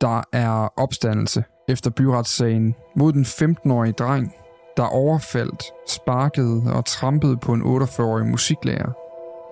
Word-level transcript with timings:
Der 0.00 0.22
er 0.32 0.68
opstandelse 0.76 1.44
efter 1.68 1.90
byretssagen 1.90 2.74
mod 2.96 3.12
den 3.12 3.24
15-årige 3.24 3.92
dreng, 3.92 4.34
der 4.76 4.82
overfaldt, 4.82 5.64
sparkede 5.88 6.62
og 6.74 6.84
trampede 6.84 7.36
på 7.36 7.52
en 7.52 7.62
48-årig 7.62 8.26
musiklærer. 8.26 8.92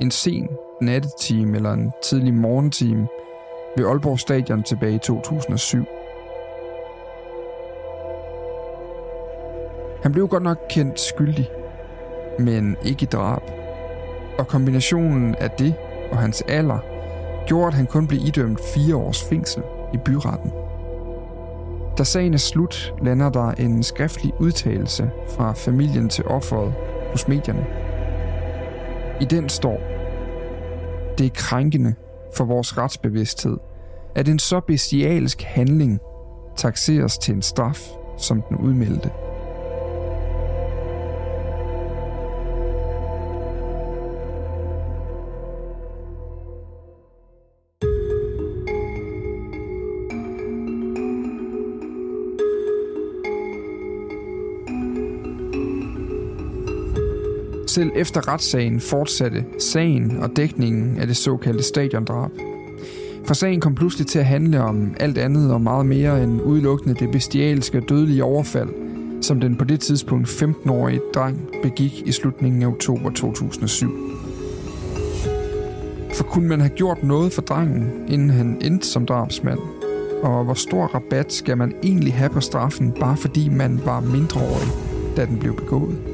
En 0.00 0.10
sen 0.10 0.48
nattetime 0.80 1.56
eller 1.56 1.72
en 1.72 1.92
tidlig 2.02 2.34
morgentime 2.34 3.08
ved 3.76 3.86
Aalborg 3.86 4.18
Stadion 4.20 4.62
tilbage 4.62 4.94
i 4.94 4.98
2007. 4.98 5.84
Han 10.02 10.12
blev 10.12 10.28
godt 10.28 10.42
nok 10.42 10.58
kendt 10.70 11.00
skyldig, 11.00 11.50
men 12.38 12.76
ikke 12.82 13.02
i 13.02 13.06
drab. 13.06 13.42
Og 14.38 14.46
kombinationen 14.48 15.34
af 15.34 15.50
det 15.50 15.74
og 16.12 16.18
hans 16.18 16.42
alder 16.48 16.78
gjorde, 17.46 17.66
at 17.66 17.74
han 17.74 17.86
kun 17.86 18.06
blev 18.06 18.20
idømt 18.26 18.60
fire 18.74 18.96
års 18.96 19.24
fængsel 19.24 19.62
i 19.94 19.98
byretten. 20.04 20.52
Da 21.98 22.04
sagen 22.04 22.34
er 22.34 22.38
slut, 22.38 22.94
lander 23.02 23.30
der 23.30 23.50
en 23.50 23.82
skriftlig 23.82 24.32
udtalelse 24.40 25.10
fra 25.36 25.52
familien 25.52 26.08
til 26.08 26.24
offeret 26.24 26.74
hos 27.10 27.28
medierne. 27.28 27.66
I 29.20 29.24
den 29.24 29.48
står, 29.48 29.80
det 31.18 31.26
er 31.26 31.30
krænkende 31.34 31.94
for 32.36 32.44
vores 32.44 32.78
retsbevidsthed, 32.78 33.56
at 34.14 34.28
en 34.28 34.38
så 34.38 34.60
bestialsk 34.60 35.42
handling 35.42 36.00
taxeres 36.56 37.18
til 37.18 37.34
en 37.34 37.42
straf 37.42 37.80
som 38.16 38.42
den 38.42 38.56
udmeldte. 38.56 39.10
Selv 57.74 57.92
efter 57.94 58.28
retssagen 58.28 58.80
fortsatte 58.80 59.44
sagen 59.58 60.16
og 60.22 60.36
dækningen 60.36 60.98
af 60.98 61.06
det 61.06 61.16
såkaldte 61.16 61.62
stadiondrab. 61.62 62.30
For 63.24 63.34
sagen 63.34 63.60
kom 63.60 63.74
pludselig 63.74 64.06
til 64.06 64.18
at 64.18 64.24
handle 64.24 64.60
om 64.60 64.94
alt 65.00 65.18
andet 65.18 65.52
og 65.52 65.60
meget 65.60 65.86
mere 65.86 66.22
end 66.22 66.42
udelukkende 66.42 66.94
det 66.94 67.10
bestialske 67.10 67.78
og 67.78 67.88
dødelige 67.88 68.24
overfald, 68.24 68.68
som 69.22 69.40
den 69.40 69.56
på 69.56 69.64
det 69.64 69.80
tidspunkt 69.80 70.28
15-årige 70.28 71.00
dreng 71.14 71.48
begik 71.62 72.02
i 72.06 72.12
slutningen 72.12 72.62
af 72.62 72.66
oktober 72.66 73.10
2007. 73.10 73.90
For 76.14 76.24
kunne 76.24 76.48
man 76.48 76.60
have 76.60 76.72
gjort 76.76 77.02
noget 77.02 77.32
for 77.32 77.42
drengen, 77.42 77.90
inden 78.08 78.30
han 78.30 78.58
endte 78.60 78.86
som 78.86 79.06
drabsmand? 79.06 79.60
Og 80.22 80.44
hvor 80.44 80.54
stor 80.54 80.86
rabat 80.86 81.32
skal 81.32 81.58
man 81.58 81.74
egentlig 81.82 82.14
have 82.14 82.30
på 82.30 82.40
straffen, 82.40 82.92
bare 83.00 83.16
fordi 83.16 83.48
man 83.48 83.80
var 83.84 84.00
mindreårig, 84.00 84.68
da 85.16 85.26
den 85.26 85.38
blev 85.38 85.56
begået? 85.56 86.13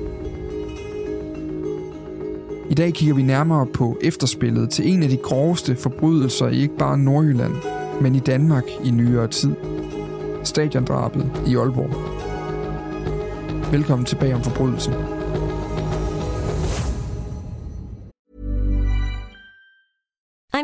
I 2.70 2.74
dag 2.74 2.94
kigger 2.94 3.14
vi 3.14 3.22
nærmere 3.22 3.66
på 3.66 3.98
efterspillet 4.02 4.70
til 4.70 4.88
en 4.88 5.02
af 5.02 5.08
de 5.08 5.16
groveste 5.16 5.76
forbrydelser 5.76 6.48
i 6.48 6.56
ikke 6.56 6.76
bare 6.76 6.98
Nordjylland, 6.98 7.52
men 8.00 8.14
i 8.14 8.18
Danmark 8.18 8.64
i 8.84 8.90
nyere 8.90 9.28
tid. 9.28 9.54
Stadiondrabet 10.44 11.42
i 11.46 11.56
Aalborg. 11.56 11.90
Velkommen 13.72 14.06
tilbage 14.06 14.34
om 14.34 14.42
forbrydelsen. 14.42 15.19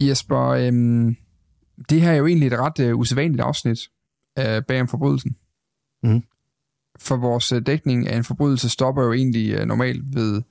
Jesper, 0.00 0.48
øhm, 0.48 1.16
det 1.90 2.00
her 2.00 2.10
er 2.10 2.16
jo 2.16 2.26
egentlig 2.26 2.46
et 2.46 2.58
ret 2.58 2.80
øh, 2.80 2.96
usædvanligt 2.96 3.42
afsnit 3.42 3.78
øh, 4.38 4.62
bag 4.62 4.80
om 4.80 4.88
forbrydelsen. 4.88 5.36
Mhm. 6.02 6.22
For 6.98 7.16
vores 7.16 7.52
øh, 7.52 7.66
dækning 7.66 8.08
af 8.08 8.16
en 8.16 8.24
forbrydelse 8.24 8.68
stopper 8.68 9.02
jo 9.02 9.12
egentlig 9.12 9.54
øh, 9.54 9.66
normalt 9.66 10.14
ved, 10.14 10.42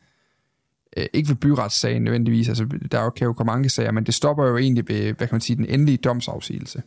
øh, 0.98 1.06
ikke 1.14 1.30
ved 1.30 1.36
byretssagen 1.36 2.04
nødvendigvis, 2.04 2.50
altså 2.50 2.66
der 2.92 3.00
er 3.00 3.04
jo, 3.04 3.10
kan 3.10 3.26
jo 3.26 3.34
komme 3.34 3.52
mange 3.52 3.70
sager, 3.70 3.92
men 3.92 4.04
det 4.04 4.14
stopper 4.14 4.46
jo 4.46 4.58
egentlig 4.58 4.88
ved, 4.88 5.14
hvad 5.14 5.28
kan 5.28 5.36
man 5.36 5.42
sige, 5.42 5.58
den 5.58 5.66
endelige 5.66 5.98
domsafsigelse. 5.98 6.84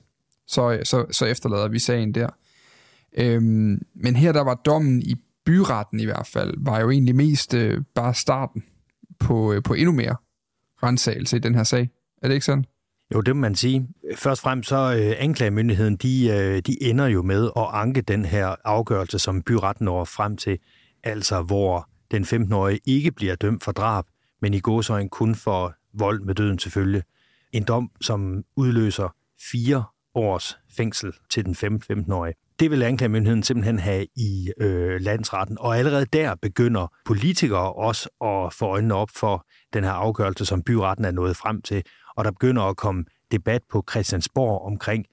Så, 0.46 0.72
øh, 0.72 0.84
så, 0.84 1.06
så 1.10 1.26
efterlader 1.26 1.68
vi 1.68 1.78
sagen 1.78 2.14
der. 2.14 2.28
Øhm, 3.18 3.82
men 3.94 4.16
her 4.16 4.32
der 4.32 4.40
var 4.40 4.54
dommen 4.54 5.02
i 5.02 5.14
byretten 5.44 6.00
i 6.00 6.04
hvert 6.04 6.26
fald, 6.26 6.54
var 6.58 6.80
jo 6.80 6.90
egentlig 6.90 7.16
mest 7.16 7.54
øh, 7.54 7.82
bare 7.94 8.14
starten 8.14 8.64
på, 9.18 9.52
øh, 9.52 9.62
på 9.62 9.74
endnu 9.74 9.92
mere 9.92 10.16
rensagelse 10.82 11.36
i 11.36 11.40
den 11.40 11.54
her 11.54 11.64
sag. 11.64 11.90
Er 12.22 12.28
det 12.28 12.34
ikke 12.34 12.46
sådan? 12.46 12.64
Jo, 13.14 13.20
det 13.20 13.36
må 13.36 13.40
man 13.40 13.54
sige. 13.54 13.88
Først 14.16 14.40
og 14.40 14.42
fremmest 14.42 14.68
så 14.68 14.76
øh, 14.76 15.14
anklagemyndigheden, 15.18 15.96
de, 15.96 16.28
øh, 16.28 16.62
de 16.66 16.82
ender 16.82 17.06
jo 17.06 17.22
med 17.22 17.50
at 17.56 17.66
anke 17.72 18.00
den 18.00 18.24
her 18.24 18.56
afgørelse, 18.64 19.18
som 19.18 19.42
byretten 19.42 19.84
når 19.84 20.04
frem 20.04 20.36
til, 20.36 20.58
altså 21.04 21.42
hvor 21.42 21.88
den 22.10 22.24
15-årige 22.24 22.80
ikke 22.86 23.12
bliver 23.12 23.34
dømt 23.34 23.64
for 23.64 23.72
drab, 23.72 24.04
men 24.42 24.54
i 24.54 24.60
gåsøjne 24.60 25.08
kun 25.08 25.34
for 25.34 25.74
vold 25.94 26.20
med 26.20 26.34
døden 26.34 26.58
selvfølgelig. 26.58 27.02
En 27.52 27.64
dom, 27.64 27.90
som 28.00 28.44
udløser 28.56 29.14
fire 29.52 29.84
års 30.14 30.58
fængsel 30.76 31.12
til 31.30 31.44
den 31.44 31.54
15-årige. 31.54 32.34
Det 32.60 32.70
vil 32.70 32.82
anklagemyndigheden 32.82 33.42
simpelthen 33.42 33.78
have 33.78 34.06
i 34.16 34.52
øh, 34.58 35.00
landsretten, 35.00 35.58
og 35.60 35.78
allerede 35.78 36.06
der 36.06 36.34
begynder 36.34 36.86
politikere 37.04 37.72
også 37.72 38.08
at 38.24 38.52
få 38.52 38.66
øjnene 38.66 38.94
op 38.94 39.10
for 39.10 39.46
den 39.72 39.84
her 39.84 39.90
afgørelse, 39.90 40.44
som 40.44 40.62
byretten 40.62 41.04
er 41.04 41.10
nået 41.10 41.36
frem 41.36 41.62
til, 41.62 41.82
og 42.16 42.24
der 42.24 42.30
begynder 42.30 42.62
at 42.62 42.76
komme 42.76 43.04
debat 43.30 43.62
på 43.70 43.84
Christiansborg 43.90 44.66
omkring, 44.66 45.06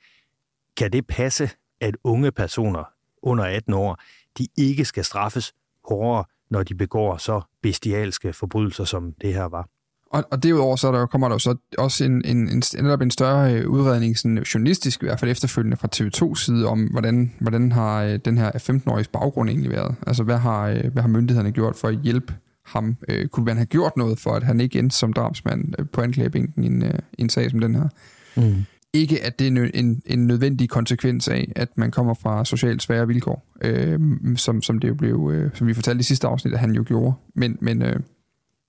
kan 0.78 0.92
det 0.92 1.08
passe, 1.08 1.50
at 1.82 1.98
unge 2.04 2.32
personer 2.32 2.84
under 3.22 3.44
18 3.44 3.74
år, 3.74 4.00
de 4.38 4.48
ikke 4.58 4.86
skal 4.86 5.06
straffes 5.06 5.54
hårdere, 5.90 6.26
når 6.50 6.64
de 6.64 6.76
begår 6.76 7.18
så 7.18 7.42
bestialske 7.62 8.34
forbrydelser, 8.34 8.84
som 8.84 9.14
det 9.22 9.34
her 9.34 9.44
var. 9.44 9.68
Og, 10.12 10.24
og 10.32 10.44
derudover 10.44 10.76
så 10.76 10.92
der, 10.92 11.06
kommer 11.06 11.28
der 11.28 11.36
jo 11.36 11.40
så 11.40 11.56
også 11.78 12.06
en, 12.06 12.22
en, 12.26 12.38
en, 12.50 12.64
netop 12.82 13.02
en 13.02 13.12
større 13.12 13.54
øh, 13.54 13.70
udredning, 13.70 14.18
sådan 14.18 14.38
journalistisk 14.38 15.04
i 15.04 15.06
hvert 15.06 15.20
fald 15.20 15.32
efterfølgende 15.32 15.78
fra 15.78 15.88
TV2's 15.96 16.46
side, 16.46 16.68
om 16.68 16.84
hvordan, 16.84 17.34
hvordan 17.40 17.72
har 17.72 18.04
øh, 18.04 18.20
den 18.26 18.38
her 18.38 18.52
15-årige 18.52 19.10
baggrund 19.14 19.50
egentlig 19.50 19.72
været? 19.72 19.96
Altså 20.08 20.24
hvad 20.24 20.38
har, 20.38 20.68
øh, 20.68 20.94
hvad 20.94 21.04
har 21.04 21.10
myndighederne 21.10 21.52
gjort 21.52 21.76
for 21.76 21.88
at 21.88 22.00
hjælpe 22.04 22.34
ham? 22.66 22.98
Kunne 23.32 23.46
man 23.46 23.56
have 23.56 23.66
gjort 23.66 23.98
noget 23.98 24.20
for, 24.20 24.32
at 24.32 24.44
han 24.44 24.62
ikke 24.62 24.80
endte 24.80 24.98
som 24.98 25.14
drabsmand 25.14 25.74
på 25.94 26.02
anklagebænken 26.02 26.64
i 26.64 26.68
en, 26.68 26.84
en 27.18 27.30
sag 27.30 27.52
som 27.52 27.60
den 27.60 27.76
her? 27.76 27.88
Mm. 28.36 28.56
Ikke 28.94 29.26
at 29.26 29.40
det 29.40 29.58
er 29.58 29.70
en, 29.74 30.02
en 30.06 30.28
nødvendig 30.28 30.70
konsekvens 30.70 31.28
af, 31.28 31.52
at 31.56 31.70
man 31.76 31.92
kommer 31.92 32.14
fra 32.14 32.46
socialt 32.46 32.82
svære 32.82 33.08
vilkår, 33.08 33.46
øh, 33.62 34.00
som, 34.36 34.62
som 34.62 34.80
det 34.80 34.88
jo 34.88 34.94
blev, 34.94 35.32
øh, 35.34 35.50
som 35.54 35.68
vi 35.68 35.74
fortalte 35.74 36.00
i 36.00 36.04
sidste 36.04 36.28
afsnit, 36.28 36.54
at 36.54 36.60
han 36.60 36.72
jo 36.72 36.84
gjorde. 36.88 37.14
Men, 37.36 37.58
men, 37.62 37.82
øh, 37.82 38.00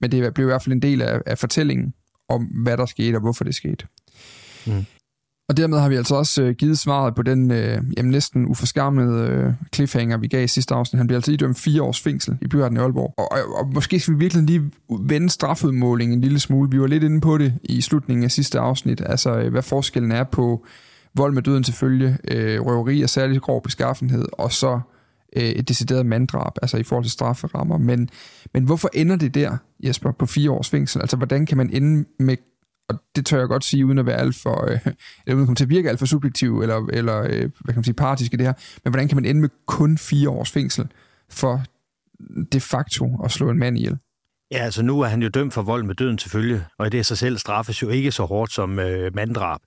men 0.01 0.11
det 0.11 0.35
blev 0.35 0.47
i 0.47 0.51
hvert 0.51 0.63
fald 0.63 0.73
en 0.73 0.83
del 0.83 1.03
af, 1.03 1.21
af 1.27 1.39
fortællingen 1.39 1.95
om, 2.29 2.43
hvad 2.43 2.77
der 2.77 2.87
skete 2.87 3.17
og 3.17 3.21
hvorfor 3.21 3.45
det 3.45 3.55
skete. 3.55 3.87
Mm. 4.67 4.85
Og 5.51 5.57
dermed 5.57 5.79
har 5.79 5.89
vi 5.89 5.95
altså 5.95 6.15
også 6.15 6.43
øh, 6.43 6.55
givet 6.55 6.79
svaret 6.79 7.15
på 7.15 7.23
den 7.23 7.51
øh, 7.51 7.83
jamen, 7.97 8.11
næsten 8.11 8.47
uforskammede 8.47 9.29
øh, 9.29 9.53
cliffhanger, 9.75 10.17
vi 10.17 10.29
gav 10.29 10.45
i 10.45 10.49
sidste 10.49 10.75
afsnit. 10.75 10.99
Han 10.99 11.07
bliver 11.07 11.19
altså 11.19 11.33
idømt 11.33 11.59
fire 11.59 11.83
års 11.83 12.01
fængsel 12.01 12.39
i 12.43 12.49
byretten 12.49 12.77
i 12.77 12.81
Aalborg. 12.81 13.15
Og, 13.17 13.33
og, 13.33 13.59
og 13.59 13.73
måske 13.75 14.01
skal 14.01 14.15
vi 14.15 14.19
virkelig 14.19 14.45
lige 14.45 14.71
vende 15.01 15.31
strafudmålingen 15.31 16.19
en 16.19 16.21
lille 16.21 16.41
smule. 16.41 16.71
Vi 16.71 16.81
var 16.81 16.87
lidt 16.87 17.05
inde 17.05 17.21
på 17.21 17.39
det 17.39 17.55
i 17.63 17.81
slutningen 17.81 18.25
af 18.25 18.31
sidste 18.31 18.59
afsnit. 18.59 19.03
Altså, 19.07 19.39
øh, 19.39 19.51
hvad 19.51 19.63
forskellen 19.63 20.13
er 20.13 20.25
på 20.25 20.67
vold 21.15 21.35
med 21.35 21.43
døden 21.43 21.63
til 21.63 21.75
følge, 21.75 22.19
øh, 22.31 22.61
røveri 22.61 23.03
og 23.03 23.11
særlig 23.11 23.41
grov 23.41 23.63
beskaffenhed, 23.63 24.25
og 24.33 24.53
så 24.53 24.81
øh, 25.37 25.43
et 25.43 25.69
decideret 25.69 26.07
manddrab, 26.07 26.53
altså 26.63 26.77
i 26.77 26.83
forhold 26.83 27.05
til 27.05 27.13
strafferammer. 27.13 27.79
Men, 27.79 28.09
men 28.55 28.65
hvorfor 28.65 28.91
ender 28.95 29.17
det 29.17 29.35
der, 29.35 29.57
Jesper, 29.85 30.13
på 30.13 30.27
fire 30.27 30.51
års 30.51 30.71
fængsel? 30.71 31.01
Altså, 31.01 31.17
hvordan 31.17 31.47
kan 31.47 31.57
man 31.57 31.71
ende 31.71 32.09
med 32.19 32.37
og 32.89 33.01
det 33.17 33.27
tør 33.27 33.39
jeg 33.39 33.49
godt 33.49 33.65
sige, 33.65 33.87
uden 33.87 33.99
at 33.99 34.07
være 34.07 34.17
alt 34.17 34.37
for, 34.37 34.71
øh, 34.71 34.71
eller 35.27 35.35
uden 35.35 35.41
at 35.41 35.47
komme 35.47 35.55
til 35.55 35.65
at 35.65 35.71
virke 35.71 35.89
alt 35.89 35.99
for 35.99 36.07
subjektiv, 36.07 36.61
eller, 36.61 36.87
eller 36.93 37.19
øh, 37.19 37.29
hvad 37.31 37.51
kan 37.67 37.75
man 37.75 37.85
sige, 37.85 37.95
partisk 37.95 38.33
i 38.33 38.37
det 38.37 38.47
her, 38.47 38.53
men 38.85 38.93
hvordan 38.93 39.09
kan 39.09 39.17
man 39.17 39.25
ende 39.25 39.41
med 39.41 39.49
kun 39.67 39.99
fire 39.99 40.31
års 40.31 40.51
fængsel 40.51 40.89
for 41.31 41.63
de 42.53 42.61
facto 42.61 43.21
at 43.25 43.31
slå 43.31 43.51
en 43.51 43.59
mand 43.59 43.79
ihjel? 43.79 43.99
Ja, 44.51 44.59
altså 44.59 44.83
nu 44.83 45.01
er 45.01 45.07
han 45.07 45.23
jo 45.23 45.29
dømt 45.29 45.53
for 45.53 45.63
vold 45.63 45.85
med 45.85 45.95
døden 45.95 46.19
til 46.19 46.31
følge, 46.31 46.65
og 46.79 46.93
det 46.93 47.01
er 47.01 47.05
sig 47.05 47.19
selv 47.19 47.39
straffes 47.39 47.83
jo 47.83 47.89
ikke 47.89 48.13
så 48.13 48.25
hårdt 48.25 48.53
som 48.53 48.79
øh, 48.79 49.15
manddrab. 49.15 49.61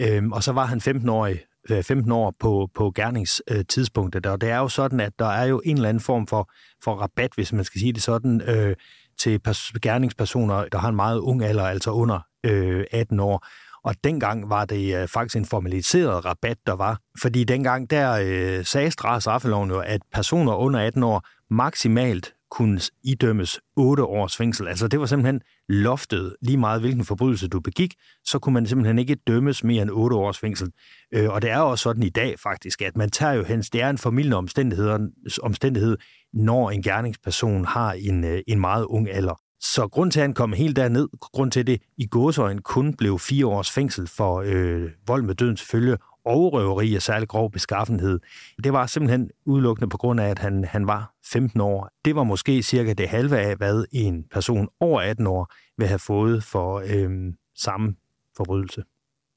Øhm, 0.00 0.32
og 0.32 0.42
så 0.42 0.52
var 0.52 0.66
han 0.66 0.78
15-årig, 0.78 1.40
Øh, 1.70 1.82
15 1.82 2.12
år 2.12 2.34
på, 2.40 2.68
på 2.74 2.92
gerningstidspunktet, 2.94 4.26
og 4.26 4.40
det 4.40 4.50
er 4.50 4.58
jo 4.58 4.68
sådan, 4.68 5.00
at 5.00 5.12
der 5.18 5.26
er 5.28 5.44
jo 5.44 5.62
en 5.64 5.76
eller 5.76 5.88
anden 5.88 6.00
form 6.00 6.26
for, 6.26 6.50
for 6.84 6.94
rabat, 6.94 7.30
hvis 7.34 7.52
man 7.52 7.64
skal 7.64 7.80
sige 7.80 7.92
det 7.92 8.02
sådan, 8.02 8.40
øh, 8.40 8.76
til 9.18 9.40
pers- 9.48 9.72
gerningspersoner, 9.82 10.64
der 10.72 10.78
har 10.78 10.88
en 10.88 10.96
meget 10.96 11.18
ung 11.18 11.42
alder, 11.42 11.64
altså 11.64 11.90
under 11.90 12.20
øh, 12.44 12.84
18 12.92 13.20
år. 13.20 13.46
Og 13.84 13.94
dengang 14.04 14.50
var 14.50 14.64
det 14.64 15.02
øh, 15.02 15.08
faktisk 15.08 15.36
en 15.36 15.44
formaliseret 15.44 16.24
rabat, 16.24 16.56
der 16.66 16.72
var. 16.72 17.00
Fordi 17.22 17.44
dengang 17.44 17.90
der 17.90 18.12
øh, 18.22 18.64
sagde 18.64 18.90
straffeloven 18.90 19.70
jo, 19.70 19.78
at 19.78 20.00
personer 20.12 20.54
under 20.54 20.80
18 20.80 21.02
år 21.02 21.26
maksimalt 21.50 22.34
kunne 22.50 22.80
idømmes 23.04 23.60
8 23.76 24.04
års 24.04 24.36
fængsel. 24.36 24.68
Altså 24.68 24.88
det 24.88 25.00
var 25.00 25.06
simpelthen 25.06 25.40
loftet 25.68 26.36
lige 26.42 26.56
meget, 26.56 26.80
hvilken 26.80 27.04
forbrydelse 27.04 27.48
du 27.48 27.60
begik, 27.60 27.94
så 28.24 28.38
kunne 28.38 28.52
man 28.52 28.66
simpelthen 28.66 28.98
ikke 28.98 29.14
dømmes 29.14 29.64
mere 29.64 29.82
end 29.82 29.90
8 29.90 30.16
års 30.16 30.38
fængsel. 30.38 30.70
Øh, 31.14 31.30
og 31.30 31.42
det 31.42 31.50
er 31.50 31.58
også 31.58 31.82
sådan 31.82 32.02
i 32.02 32.08
dag 32.08 32.38
faktisk, 32.38 32.82
at 32.82 32.96
man 32.96 33.10
tager 33.10 33.32
jo 33.32 33.42
hens, 33.42 33.70
det 33.70 33.82
er 33.82 33.90
en 33.90 33.98
formidlende 33.98 34.36
omstændighed, 34.36 35.10
omstændighed 35.42 35.96
når 36.32 36.70
en 36.70 36.82
gerningsperson 36.82 37.64
har 37.64 37.92
en, 37.92 38.24
øh, 38.24 38.40
en 38.48 38.60
meget 38.60 38.84
ung 38.84 39.10
alder. 39.10 39.34
Så 39.60 39.88
grund 39.88 40.10
til, 40.10 40.20
at 40.20 40.24
han 40.24 40.34
kom 40.34 40.52
helt 40.52 40.76
derned, 40.76 41.08
grund 41.20 41.50
til, 41.50 41.66
det 41.66 41.82
i 41.98 42.06
gåsøjen 42.06 42.62
kun 42.62 42.94
blev 42.94 43.18
fire 43.18 43.46
års 43.46 43.70
fængsel 43.70 44.06
for 44.06 44.42
øh, 44.46 44.90
vold 45.06 45.22
med 45.22 45.34
dødens 45.34 45.62
følge 45.62 45.96
og 46.28 46.52
røveri 46.52 46.94
af 46.94 47.02
særlig 47.02 47.28
grov 47.28 47.50
beskaffenhed, 47.50 48.20
det 48.64 48.72
var 48.72 48.86
simpelthen 48.86 49.30
udelukkende 49.46 49.88
på 49.88 49.96
grund 49.96 50.20
af, 50.20 50.28
at 50.28 50.38
han, 50.38 50.64
han 50.64 50.86
var 50.86 51.14
15 51.24 51.60
år. 51.60 51.90
Det 52.04 52.16
var 52.16 52.22
måske 52.22 52.62
cirka 52.62 52.92
det 52.92 53.08
halve 53.08 53.38
af, 53.38 53.56
hvad 53.56 53.84
en 53.92 54.24
person 54.32 54.68
over 54.80 55.00
18 55.00 55.26
år 55.26 55.52
vil 55.78 55.88
have 55.88 55.98
fået 55.98 56.44
for 56.44 56.82
øh, 56.86 57.10
samme 57.56 57.94
forbrydelse. 58.36 58.82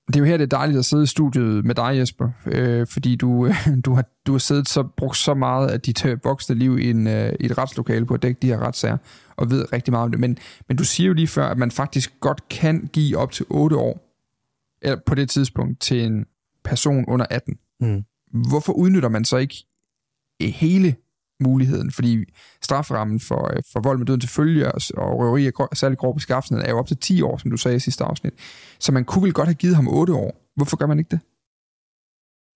Det 0.08 0.16
er 0.16 0.20
jo 0.20 0.26
her, 0.26 0.38
det 0.38 0.44
er 0.44 0.58
dejligt 0.58 0.80
at 0.80 0.86
sidde 0.86 1.04
i 1.04 1.08
studiet 1.08 1.66
med 1.66 1.76
dig, 1.76 1.98
Jesper, 1.98 2.30
øh, 2.46 2.88
fordi 2.88 3.16
du, 3.16 3.46
øh, 3.46 3.56
du, 3.86 3.94
har, 3.94 4.06
du 4.28 4.32
har 4.32 4.40
siddet 4.40 4.70
så, 4.70 4.84
brugt 4.84 5.18
så 5.18 5.34
meget 5.34 5.68
af 5.68 5.82
dit 5.82 6.06
øh, 6.06 6.18
voksne 6.24 6.56
liv 6.56 6.80
i, 6.80 6.90
en, 6.90 7.08
øh, 7.08 7.34
i 7.40 7.46
et 7.46 7.58
retslokale 7.58 8.06
på 8.06 8.14
at 8.14 8.22
dække 8.22 8.40
de 8.42 8.48
her 8.48 8.60
retssager, 8.60 8.98
og 9.36 9.52
ved 9.52 9.74
rigtig 9.74 9.92
meget 9.92 10.04
om 10.04 10.12
det. 10.12 10.20
Men, 10.20 10.38
men 10.68 10.78
du 10.78 10.84
siger 10.84 11.08
jo 11.08 11.14
lige 11.14 11.28
før, 11.28 11.48
at 11.48 11.58
man 11.58 11.72
faktisk 11.72 12.20
godt 12.20 12.50
kan 12.50 12.90
give 12.94 13.18
op 13.18 13.32
til 13.32 13.46
8 13.50 13.76
år 13.76 14.08
eller 14.82 14.98
på 15.06 15.16
det 15.16 15.30
tidspunkt 15.30 15.80
til 15.80 16.02
en 16.02 16.26
person 16.64 17.06
under 17.08 17.26
18. 17.30 17.60
Mm. 17.80 18.04
Hvorfor 18.50 18.74
udnytter 18.74 19.10
man 19.10 19.26
så 19.26 19.38
ikke 19.38 19.66
hele 20.42 20.96
muligheden, 21.42 21.92
fordi 21.92 22.26
straframmen 22.62 23.20
for, 23.20 23.56
øh, 23.56 23.64
for 23.74 23.80
vold 23.80 23.98
med 23.98 24.06
døden 24.06 24.20
til 24.20 24.30
følge 24.30 24.72
og, 24.72 24.82
og 24.98 25.20
røveri 25.20 25.48
af 25.48 25.52
særlig 25.74 25.98
grov 25.98 26.14
beskaffenhed 26.14 26.66
er 26.66 26.70
jo 26.70 26.80
op 26.80 26.88
til 26.88 26.98
10 26.98 27.22
år, 27.22 27.38
som 27.38 27.52
du 27.52 27.58
sagde 27.58 27.78
i 27.78 27.80
sidste 27.80 28.04
afsnit. 28.04 28.34
Så 28.80 28.92
man 28.92 29.06
kunne 29.06 29.24
vel 29.24 29.34
godt 29.34 29.48
have 29.48 29.56
givet 29.56 29.76
ham 29.76 29.88
8 29.88 30.14
år. 30.14 30.52
Hvorfor 30.56 30.78
gør 30.78 30.86
man 30.86 31.00
ikke 31.00 31.10
det? 31.10 31.20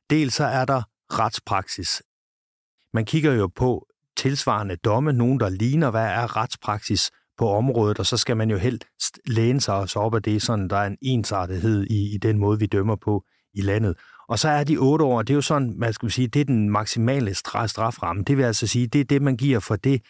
Dels 0.09 0.33
så 0.33 0.45
er 0.45 0.65
der 0.65 0.81
retspraksis. 1.11 2.03
Man 2.93 3.05
kigger 3.05 3.33
jo 3.33 3.47
på 3.47 3.87
tilsvarende 4.17 4.75
domme, 4.75 5.13
nogen 5.13 5.39
der 5.39 5.49
ligner, 5.49 5.91
hvad 5.91 6.05
er 6.05 6.37
retspraksis 6.37 7.11
på 7.37 7.49
området, 7.49 7.99
og 7.99 8.05
så 8.05 8.17
skal 8.17 8.37
man 8.37 8.49
jo 8.49 8.57
helt 8.57 8.87
læne 9.25 9.61
sig 9.61 9.97
op 9.97 10.15
af 10.15 10.23
det, 10.23 10.41
sådan 10.41 10.67
der 10.69 10.77
er 10.77 10.87
en 10.87 10.97
ensartethed 11.01 11.83
i, 11.83 12.15
i 12.15 12.17
den 12.17 12.37
måde, 12.37 12.59
vi 12.59 12.65
dømmer 12.65 12.95
på 12.95 13.23
i 13.55 13.61
landet. 13.61 13.95
Og 14.27 14.39
så 14.39 14.49
er 14.49 14.63
de 14.63 14.77
otte 14.77 15.05
år, 15.05 15.21
det 15.21 15.29
er 15.33 15.35
jo 15.35 15.41
sådan, 15.41 15.73
man 15.77 15.93
skal 15.93 16.11
sige, 16.11 16.27
det 16.27 16.41
er 16.41 16.45
den 16.45 16.69
maksimale 16.69 17.33
straframme. 17.33 18.23
Det 18.23 18.37
vil 18.37 18.43
altså 18.43 18.67
sige, 18.67 18.87
det 18.87 19.01
er 19.01 19.05
det, 19.05 19.21
man 19.21 19.37
giver 19.37 19.59
for 19.59 19.75
det 19.75 20.01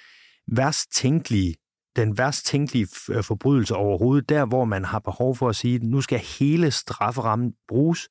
værst 0.51 0.91
tænkelige, 0.93 1.55
den 1.95 2.17
værst 2.17 2.45
tænkelige 2.45 2.87
øh, 3.09 3.23
forbrydelse 3.23 3.75
overhovedet, 3.75 4.29
der 4.29 4.45
hvor 4.45 4.65
man 4.65 4.85
har 4.85 4.99
behov 4.99 5.35
for 5.35 5.49
at 5.49 5.55
sige, 5.55 5.79
nu 5.79 6.01
skal 6.01 6.19
hele 6.19 6.71
strafferammen 6.71 7.53
bruges 7.67 8.07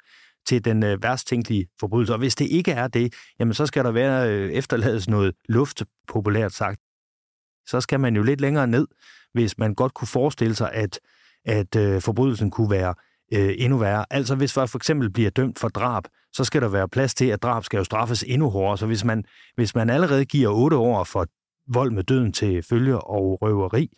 til 0.47 0.65
den 0.65 0.83
øh, 0.83 1.03
værst 1.03 1.27
tænkelige 1.27 1.67
forbrydelse. 1.81 2.13
Og 2.13 2.19
hvis 2.19 2.35
det 2.35 2.47
ikke 2.47 2.73
er 2.73 2.89
det, 2.89 3.15
jamen 3.41 3.55
så 3.55 3.67
skal 3.67 3.85
der 3.85 3.91
være 3.91 4.31
øh, 4.31 4.51
efterlades 4.51 5.09
noget 5.09 5.35
luft, 5.49 5.83
populært 6.09 6.53
sagt. 6.53 6.81
Så 7.67 7.81
skal 7.81 8.01
man 8.01 8.17
jo 8.17 8.23
lidt 8.23 8.41
længere 8.41 8.67
ned, 8.67 8.87
hvis 9.33 9.59
man 9.59 9.75
godt 9.75 9.95
kunne 9.95 10.09
forestille 10.09 10.55
sig, 10.55 10.73
at, 10.73 11.01
at 11.45 12.03
forbrydelsen 12.03 12.51
kunne 12.51 12.71
være 12.71 12.95
øh, 13.35 13.55
endnu 13.59 13.79
værre. 13.79 14.05
Altså 14.11 14.35
hvis 14.35 14.57
man 14.57 14.69
for 14.69 14.79
eksempel 14.79 15.11
bliver 15.11 15.31
dømt 15.31 15.59
for 15.59 15.69
drab, 15.69 16.03
så 16.33 16.45
skal 16.45 16.63
der 16.63 16.69
være 16.69 16.89
plads 16.89 17.15
til, 17.15 17.27
at 17.27 17.43
drab 17.43 17.65
skal 17.65 17.79
jo 17.79 17.85
straffes 17.85 18.25
endnu 18.29 18.51
hårdere. 18.51 18.79
Så 18.79 18.87
hvis 18.87 19.05
man, 19.05 19.25
hvis 19.57 19.75
man 19.75 19.91
allerede 19.91 20.25
giver 20.25 20.49
otte 20.49 20.77
år 20.77 21.05
for 21.05 21.27
vold 21.69 21.91
med 21.91 22.03
døden 22.03 22.33
til 22.33 22.63
følge 22.63 22.99
og 22.99 23.39
røveri, 23.43 23.91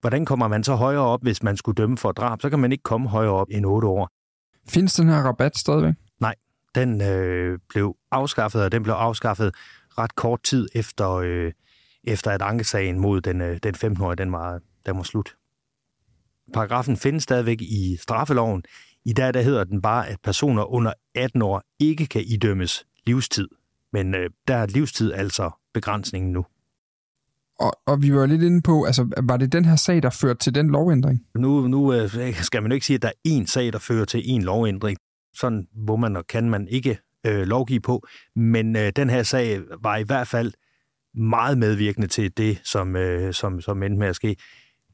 hvordan 0.00 0.24
kommer 0.24 0.48
man 0.48 0.64
så 0.64 0.74
højere 0.74 1.02
op, 1.02 1.22
hvis 1.22 1.42
man 1.42 1.56
skulle 1.56 1.74
dømme 1.76 1.98
for 1.98 2.12
drab? 2.12 2.42
Så 2.42 2.50
kan 2.50 2.58
man 2.58 2.72
ikke 2.72 2.82
komme 2.82 3.08
højere 3.08 3.32
op 3.32 3.46
end 3.50 3.66
otte 3.66 3.88
år. 3.88 4.08
Findes 4.68 4.94
den 4.94 5.08
her 5.08 5.22
rabat 5.22 5.58
stadigvæk? 5.58 5.94
Nej, 6.20 6.34
den 6.74 7.00
øh, 7.00 7.58
blev 7.68 7.96
afskaffet, 8.10 8.64
og 8.64 8.72
den 8.72 8.82
blev 8.82 8.94
afskaffet 8.94 9.54
ret 9.98 10.14
kort 10.14 10.42
tid 10.42 10.68
efter, 10.74 11.10
øh, 11.10 11.52
efter 12.04 12.30
at 12.30 12.42
ankesagen 12.42 12.98
mod 13.00 13.20
den, 13.20 13.40
øh, 13.40 13.58
den 13.62 13.74
15-årige, 13.74 14.16
den 14.16 14.32
var, 14.32 14.60
den 14.86 14.96
var 14.96 15.02
slut. 15.02 15.34
Paragrafen 16.52 16.96
findes 16.96 17.22
stadigvæk 17.22 17.62
i 17.62 17.96
straffeloven. 18.00 18.64
I 19.04 19.12
dag 19.12 19.34
der 19.34 19.42
hedder 19.42 19.64
den 19.64 19.82
bare, 19.82 20.08
at 20.08 20.16
personer 20.24 20.72
under 20.72 20.92
18 21.14 21.42
år 21.42 21.62
ikke 21.80 22.06
kan 22.06 22.22
idømmes 22.26 22.86
livstid. 23.06 23.48
Men 23.92 24.14
øh, 24.14 24.30
der 24.48 24.54
er 24.54 24.66
livstid 24.66 25.12
altså 25.12 25.50
begrænsningen 25.74 26.32
nu. 26.32 26.44
Og, 27.60 27.72
og 27.86 28.02
vi 28.02 28.14
var 28.14 28.26
lidt 28.26 28.42
inde 28.42 28.62
på, 28.62 28.84
altså 28.84 29.08
var 29.22 29.36
det 29.36 29.52
den 29.52 29.64
her 29.64 29.76
sag, 29.76 30.02
der 30.02 30.10
førte 30.10 30.38
til 30.38 30.54
den 30.54 30.70
lovændring? 30.70 31.26
Nu, 31.34 31.68
nu 31.68 31.92
øh, 31.92 32.34
skal 32.34 32.62
man 32.62 32.70
jo 32.70 32.74
ikke 32.74 32.86
sige, 32.86 32.94
at 32.94 33.02
der 33.02 33.08
er 33.08 33.28
én 33.28 33.46
sag, 33.46 33.72
der 33.72 33.78
fører 33.78 34.04
til 34.04 34.22
en 34.24 34.42
lovændring. 34.42 34.98
Sådan 35.34 35.66
hvor 35.74 35.96
man 35.96 36.16
og 36.16 36.26
kan 36.26 36.50
man 36.50 36.68
ikke 36.68 36.98
øh, 37.26 37.46
lovgive 37.46 37.80
på. 37.80 38.06
Men 38.36 38.76
øh, 38.76 38.92
den 38.96 39.10
her 39.10 39.22
sag 39.22 39.60
var 39.82 39.96
i 39.96 40.02
hvert 40.02 40.28
fald 40.28 40.52
meget 41.14 41.58
medvirkende 41.58 42.08
til 42.08 42.36
det, 42.36 42.60
som, 42.64 42.96
øh, 42.96 43.34
som, 43.34 43.60
som 43.60 43.82
endte 43.82 43.98
med 43.98 44.08
at 44.08 44.16
ske 44.16 44.36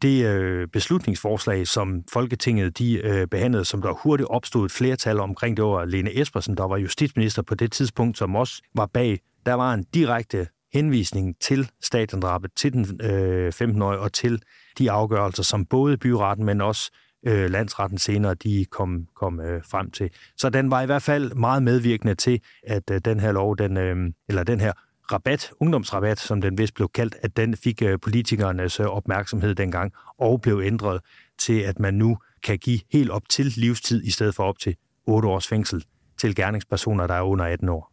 det 0.03 0.27
øh, 0.27 0.69
beslutningsforslag, 0.69 1.67
som 1.67 2.05
Folketinget 2.13 2.79
de 2.79 2.95
øh, 2.95 3.27
behandlede, 3.27 3.65
som 3.65 3.83
der 3.83 3.93
hurtigt 3.93 4.29
opstod 4.29 4.65
et 4.65 4.73
flertal 4.73 5.21
omkring, 5.21 5.57
det 5.57 5.65
var 5.65 5.85
Lene 5.85 6.21
Espersen, 6.21 6.57
der 6.57 6.65
var 6.65 6.77
justitsminister 6.77 7.43
på 7.43 7.55
det 7.55 7.73
tidspunkt, 7.73 8.19
som 8.19 8.37
også 8.37 8.63
var 8.75 8.87
bag. 8.87 9.21
Der 9.47 9.55
var 9.55 9.75
en 9.75 9.85
direkte 9.95 10.49
henvisning 10.73 11.37
til 11.41 11.71
statendrabet, 11.83 12.51
til 12.57 12.73
den 12.73 13.01
øh, 13.03 13.53
15-årige 13.63 14.01
og 14.01 14.13
til 14.13 14.43
de 14.79 14.91
afgørelser, 14.91 15.43
som 15.43 15.67
både 15.67 15.97
byretten, 15.97 16.47
men 16.47 16.61
også 16.61 16.91
øh, 17.27 17.51
landsretten 17.51 17.99
senere, 17.99 18.35
de 18.35 18.65
kom, 18.71 19.07
kom 19.17 19.41
øh, 19.41 19.63
frem 19.65 19.91
til. 19.91 20.11
Så 20.37 20.51
den 20.51 20.71
var 20.71 20.83
i 20.83 20.87
hvert 20.87 21.03
fald 21.03 21.35
meget 21.35 21.63
medvirkende 21.63 22.15
til, 22.15 22.41
at 22.67 22.91
øh, 22.91 23.01
den 23.05 23.21
her 23.21 23.33
lov, 23.33 23.57
den, 23.57 23.77
øh, 23.77 23.97
eller 24.29 24.45
den 24.45 24.61
her 24.61 24.73
rabat, 25.13 25.51
ungdomsrabat, 25.61 26.19
som 26.19 26.41
den 26.41 26.59
vist 26.59 26.75
blev 26.75 26.89
kaldt, 26.95 27.17
at 27.23 27.37
den 27.37 27.57
fik 27.57 27.83
øh, 27.83 27.99
politikernes 28.03 28.81
øh, 28.81 28.87
opmærksomhed 28.87 29.55
dengang, 29.55 29.93
og 30.19 30.41
blev 30.41 30.63
ændret 30.65 31.01
til, 31.39 31.61
at 31.61 31.79
man 31.79 31.95
nu 31.95 32.19
kan 32.43 32.59
give 32.59 32.81
helt 32.93 33.11
op 33.11 33.29
til 33.29 33.47
livstid, 33.57 34.05
i 34.05 34.11
stedet 34.11 34.35
for 34.35 34.45
op 34.45 34.59
til 34.59 34.77
8 35.07 35.29
års 35.29 35.49
fængsel 35.49 35.85
til 36.21 36.35
gerningspersoner, 36.35 37.07
der 37.07 37.15
er 37.15 37.23
under 37.23 37.45
18 37.45 37.69
år. 37.69 37.93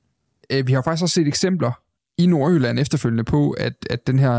Øh, 0.50 0.68
vi 0.68 0.74
har 0.74 0.82
faktisk 0.82 1.04
også 1.04 1.14
set 1.14 1.28
eksempler 1.28 1.72
i 2.18 2.26
Nordjylland 2.26 2.80
efterfølgende 2.80 3.24
på, 3.24 3.52
at, 3.52 3.74
at 3.90 4.08
den 4.08 4.20
her, 4.20 4.32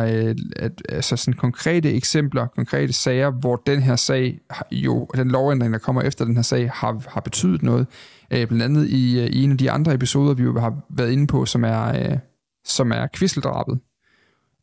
at, 0.57 0.83
altså 0.89 1.17
sådan 1.17 1.35
konkrete 1.35 1.95
eksempler, 1.95 2.47
konkrete 2.47 2.93
sager, 2.93 3.31
hvor 3.31 3.57
den 3.57 3.83
her 3.83 3.97
sag, 3.97 4.39
jo, 4.73 5.07
den 5.15 5.31
lovændring, 5.31 5.73
der 5.73 5.79
kommer 5.79 6.03
efter 6.03 6.25
den 6.25 6.35
her 6.35 6.43
sag, 6.43 6.71
har, 6.75 7.03
har 7.09 7.21
betydet 7.21 7.63
noget. 7.63 7.87
Blandt 8.29 8.63
andet 8.63 8.89
i, 8.89 9.27
i 9.27 9.43
en 9.43 9.53
af 9.53 9.59
de 9.59 9.71
andre 9.71 9.95
episoder, 9.95 10.35
vi 10.35 10.43
jo 10.43 10.61
har 10.61 10.77
været 10.91 11.11
inde 11.11 11.27
på, 11.27 11.47
som 11.47 11.65
er, 11.65 12.19
som 12.67 12.93
er 12.93 13.07
kvisseldrabet 13.07 13.81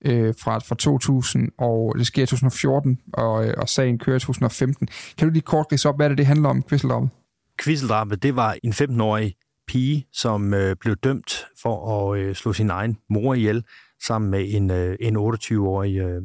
øh, 0.06 0.34
fra, 0.40 0.60
fra 0.60 0.76
2000, 0.76 1.52
og 1.58 1.96
det 1.98 2.08
sker 2.08 2.24
i 2.24 2.26
2014, 2.26 3.00
og, 3.14 3.34
og 3.58 3.70
sagen 3.70 4.00
kører 4.00 4.16
i 4.16 4.20
2015. 4.20 4.88
Kan 5.18 5.28
du 5.28 5.34
lige 5.34 5.42
kort 5.42 5.66
rise 5.72 5.90
op, 5.90 5.96
hvad 5.96 6.10
det, 6.10 6.18
det 6.18 6.26
handler 6.26 6.50
om, 6.50 6.62
kvisseldrabet? 6.62 7.10
Kvisseldrabet, 7.58 8.24
det 8.24 8.36
var 8.36 8.58
en 8.64 8.72
15-årig 8.72 9.36
pige, 9.68 10.08
som 10.14 10.54
øh, 10.54 10.76
blev 10.76 10.96
dømt 10.96 11.46
for 11.62 12.12
at 12.12 12.20
øh, 12.20 12.36
slå 12.36 12.54
sin 12.54 12.70
egen 12.70 12.98
mor 13.10 13.34
ihjel, 13.34 13.64
sammen 14.06 14.32
med 14.32 14.46
en, 14.48 14.72
øh, 14.72 14.96
en 15.00 15.18
28-årig 15.18 15.98
øh, 15.98 16.22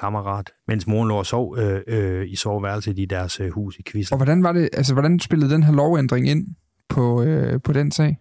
kammerat, 0.00 0.50
mens 0.68 0.86
moren 0.86 1.08
lå 1.08 1.14
og 1.14 1.26
sov 1.26 1.58
øh, 1.58 1.82
øh, 1.86 2.28
i 2.28 2.36
soveværelset 2.36 2.98
i 2.98 3.04
deres 3.04 3.40
øh, 3.40 3.50
hus 3.50 3.76
i 3.78 3.82
Kvissel. 3.82 4.14
Og 4.14 4.18
hvordan 4.18 4.42
var 4.42 4.52
det, 4.52 4.68
altså 4.72 4.92
hvordan 4.92 5.20
spillede 5.20 5.54
den 5.54 5.62
her 5.62 5.72
lovændring 5.72 6.28
ind 6.28 6.46
på, 6.88 7.22
øh, 7.22 7.60
på 7.62 7.72
den 7.72 7.90
sag? 7.90 8.18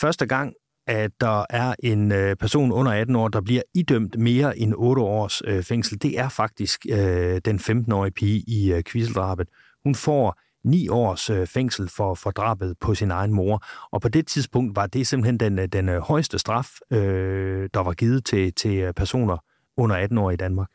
Første 0.00 0.26
gang 0.26 0.52
at 0.86 1.10
der 1.20 1.44
er 1.50 1.74
en 1.82 2.12
øh, 2.12 2.36
person 2.36 2.72
under 2.72 2.92
18 2.92 3.16
år, 3.16 3.28
der 3.28 3.40
bliver 3.40 3.62
idømt 3.74 4.18
mere 4.18 4.58
end 4.58 4.74
8 4.76 5.02
års 5.02 5.42
øh, 5.44 5.62
fængsel. 5.62 6.02
Det 6.02 6.18
er 6.18 6.28
faktisk 6.28 6.86
øh, 6.90 7.40
den 7.44 7.58
15-årige 7.58 8.12
pige 8.12 8.44
i 8.46 8.72
øh, 8.72 8.82
kvisseldrabet. 8.82 9.48
Hun 9.84 9.94
får 9.94 10.38
9 10.64 10.88
års 10.88 11.30
øh, 11.30 11.46
fængsel 11.46 11.88
for, 11.88 12.14
for 12.14 12.30
drabet 12.30 12.74
på 12.80 12.94
sin 12.94 13.10
egen 13.10 13.32
mor. 13.32 13.64
Og 13.90 14.00
på 14.00 14.08
det 14.08 14.26
tidspunkt 14.26 14.76
var 14.76 14.86
det 14.86 15.06
simpelthen 15.06 15.40
den, 15.40 15.58
øh, 15.58 15.68
den 15.72 15.88
øh, 15.88 16.00
højeste 16.00 16.38
straf, 16.38 16.68
øh, 16.90 17.68
der 17.74 17.80
var 17.80 17.92
givet 17.92 18.24
til, 18.24 18.52
til 18.54 18.78
øh, 18.78 18.94
personer 18.94 19.36
under 19.76 19.96
18 19.96 20.18
år 20.18 20.30
i 20.30 20.36
Danmark. 20.36 20.68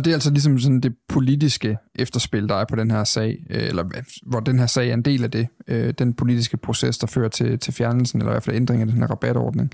Og 0.00 0.04
det 0.04 0.10
er 0.10 0.14
altså 0.14 0.30
ligesom 0.30 0.58
sådan 0.58 0.80
det 0.80 0.94
politiske 1.08 1.78
efterspil, 1.94 2.48
der 2.48 2.54
er 2.54 2.64
på 2.64 2.76
den 2.76 2.90
her 2.90 3.04
sag, 3.04 3.44
øh, 3.50 3.62
eller 3.68 3.84
øh, 3.84 4.02
hvor 4.26 4.40
den 4.40 4.58
her 4.58 4.66
sag 4.66 4.88
er 4.88 4.94
en 4.94 5.02
del 5.02 5.24
af 5.24 5.30
det, 5.30 5.48
øh, 5.68 5.94
den 5.98 6.14
politiske 6.14 6.56
proces, 6.56 6.98
der 6.98 7.06
fører 7.06 7.28
til, 7.28 7.58
til 7.58 7.74
fjernelsen, 7.74 8.20
eller 8.20 8.32
i 8.32 8.34
hvert 8.34 8.42
fald 8.42 8.56
ændringen 8.56 8.88
af 8.88 8.92
den 8.92 9.02
her 9.02 9.10
rabatordning. 9.10 9.70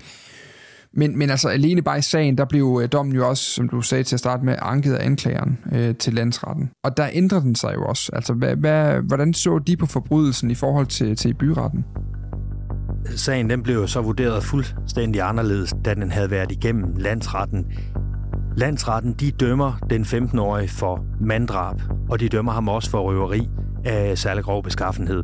Men, 0.93 1.17
men 1.17 1.29
altså 1.29 1.49
alene 1.49 1.81
bare 1.81 1.97
i 1.97 2.01
sagen, 2.01 2.37
der 2.37 2.45
blev 2.45 2.87
dommen 2.91 3.15
jo 3.15 3.29
også, 3.29 3.43
som 3.43 3.69
du 3.69 3.81
sagde 3.81 4.03
til 4.03 4.15
at 4.15 4.19
starte 4.19 4.45
med, 4.45 4.55
anket 4.61 4.93
af 4.93 5.05
anklageren 5.05 5.59
øh, 5.71 5.95
til 5.95 6.13
landsretten. 6.13 6.69
Og 6.83 6.97
der 6.97 7.09
ændrer 7.13 7.39
den 7.39 7.55
sig 7.55 7.73
jo 7.75 7.85
også. 7.85 8.09
Altså, 8.13 8.33
hvad, 8.33 8.55
hvad, 8.55 9.01
hvordan 9.01 9.33
så 9.33 9.59
de 9.59 9.77
på 9.77 9.85
forbrydelsen 9.85 10.51
i 10.51 10.55
forhold 10.55 10.87
til, 10.87 11.15
til 11.15 11.33
byretten? 11.33 11.85
Sagen 13.15 13.49
den 13.49 13.63
blev 13.63 13.87
så 13.87 14.01
vurderet 14.01 14.43
fuldstændig 14.43 15.21
anderledes, 15.21 15.73
da 15.85 15.93
den 15.93 16.11
havde 16.11 16.31
været 16.31 16.51
igennem 16.51 16.95
landsretten 16.97 17.65
Landsretten 18.57 19.13
de 19.13 19.31
dømmer 19.31 19.73
den 19.89 20.01
15-årige 20.01 20.69
for 20.69 21.05
manddrab, 21.21 21.75
og 22.09 22.19
de 22.19 22.29
dømmer 22.29 22.51
ham 22.51 22.69
også 22.69 22.89
for 22.89 22.99
røveri 23.01 23.49
af 23.85 24.17
særlig 24.17 24.43
grov 24.43 24.63
beskaffenhed. 24.63 25.23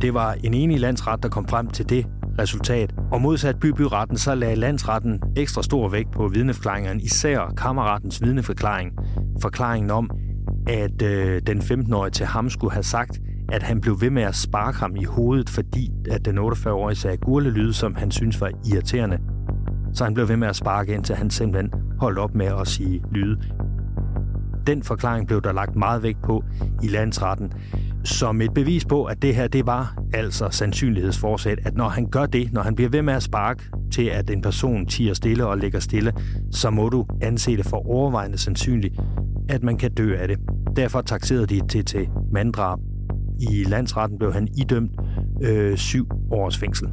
Det 0.00 0.14
var 0.14 0.36
en 0.44 0.54
enig 0.54 0.80
landsret, 0.80 1.22
der 1.22 1.28
kom 1.28 1.48
frem 1.48 1.70
til 1.70 1.88
det 1.88 2.06
resultat, 2.38 2.94
og 3.12 3.20
modsat 3.20 3.60
bybyretten 3.60 4.18
så 4.18 4.34
lagde 4.34 4.56
landsretten 4.56 5.20
ekstra 5.36 5.62
stor 5.62 5.88
vægt 5.88 6.12
på 6.12 6.28
vidneforklaringerne, 6.28 7.00
især 7.00 7.52
kammeratens 7.56 8.22
vidneforklaring. 8.22 8.92
Forklaringen 9.42 9.90
om, 9.90 10.10
at 10.66 11.02
øh, 11.02 11.42
den 11.46 11.58
15-årige 11.58 12.10
til 12.10 12.26
ham 12.26 12.50
skulle 12.50 12.72
have 12.72 12.82
sagt, 12.82 13.20
at 13.52 13.62
han 13.62 13.80
blev 13.80 14.00
ved 14.00 14.10
med 14.10 14.22
at 14.22 14.36
sparke 14.36 14.78
ham 14.78 14.96
i 14.96 15.04
hovedet, 15.04 15.50
fordi 15.50 15.90
at 16.10 16.24
den 16.24 16.38
48-årige 16.38 16.96
sagde 16.96 17.16
gurlelyd, 17.16 17.72
som 17.72 17.94
han 17.94 18.10
synes 18.10 18.40
var 18.40 18.50
irriterende. 18.72 19.18
Så 19.94 20.04
han 20.04 20.14
blev 20.14 20.28
ved 20.28 20.36
med 20.36 20.48
at 20.48 20.56
sparke, 20.56 20.94
indtil 20.94 21.14
han 21.14 21.30
simpelthen 21.30 21.72
holdt 21.98 22.18
op 22.18 22.34
med 22.34 22.46
at 22.46 22.68
sige 22.68 23.02
lyde. 23.12 23.40
Den 24.66 24.82
forklaring 24.82 25.26
blev 25.26 25.42
der 25.42 25.52
lagt 25.52 25.76
meget 25.76 26.02
vægt 26.02 26.22
på 26.22 26.44
i 26.82 26.88
landsretten, 26.88 27.52
som 28.04 28.40
et 28.40 28.54
bevis 28.54 28.84
på, 28.84 29.04
at 29.04 29.22
det 29.22 29.34
her 29.34 29.48
det 29.48 29.66
var 29.66 29.96
altså 30.12 30.48
sandsynlighedsforsæt, 30.50 31.58
at 31.64 31.74
når 31.74 31.88
han 31.88 32.06
gør 32.10 32.26
det, 32.26 32.52
når 32.52 32.62
han 32.62 32.74
bliver 32.74 32.90
ved 32.90 33.02
med 33.02 33.14
at 33.14 33.22
sparke 33.22 33.62
til, 33.92 34.04
at 34.04 34.30
en 34.30 34.42
person 34.42 34.86
tiger 34.86 35.14
stille 35.14 35.46
og 35.46 35.58
ligger 35.58 35.80
stille, 35.80 36.12
så 36.52 36.70
må 36.70 36.88
du 36.88 37.06
anse 37.22 37.56
det 37.56 37.66
for 37.66 37.90
overvejende 37.90 38.38
sandsynligt, 38.38 39.00
at 39.48 39.62
man 39.62 39.76
kan 39.76 39.92
dø 39.94 40.16
af 40.16 40.28
det. 40.28 40.38
Derfor 40.76 41.00
taxerede 41.00 41.46
de 41.46 41.60
til 41.68 41.84
til 41.84 42.08
manddrab. 42.32 42.78
I 43.40 43.64
landsretten 43.64 44.18
blev 44.18 44.32
han 44.32 44.48
idømt 44.56 44.92
øh, 45.42 45.76
syv 45.76 46.08
års 46.30 46.58
fængsel. 46.58 46.88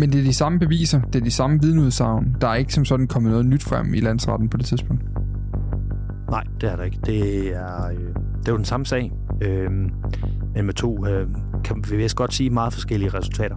Men 0.00 0.12
det 0.12 0.20
er 0.20 0.24
de 0.24 0.32
samme 0.32 0.58
beviser, 0.58 1.00
det 1.00 1.20
er 1.20 1.24
de 1.24 1.30
samme 1.30 1.58
vidneudsagn. 1.62 2.36
Der 2.40 2.48
er 2.48 2.54
ikke 2.54 2.72
som 2.74 2.84
sådan 2.84 3.06
kommet 3.06 3.30
noget 3.30 3.46
nyt 3.46 3.62
frem 3.62 3.94
i 3.94 4.00
landsretten 4.00 4.48
på 4.48 4.56
det 4.56 4.66
tidspunkt. 4.66 5.02
Nej, 6.30 6.44
det 6.60 6.72
er 6.72 6.76
der 6.76 6.84
ikke. 6.84 6.98
Det 7.06 7.48
er, 7.48 7.86
øh, 7.86 7.98
det 8.40 8.48
er 8.48 8.52
jo 8.52 8.56
den 8.56 8.64
samme 8.64 8.86
sag, 8.86 9.12
øh, 9.42 9.70
men 9.70 10.64
med 10.66 10.74
to, 10.74 11.06
øh, 11.06 11.28
kan 11.64 11.84
vi 11.90 11.96
vist 11.96 12.16
godt 12.16 12.34
sige, 12.34 12.50
meget 12.50 12.72
forskellige 12.72 13.10
resultater. 13.14 13.56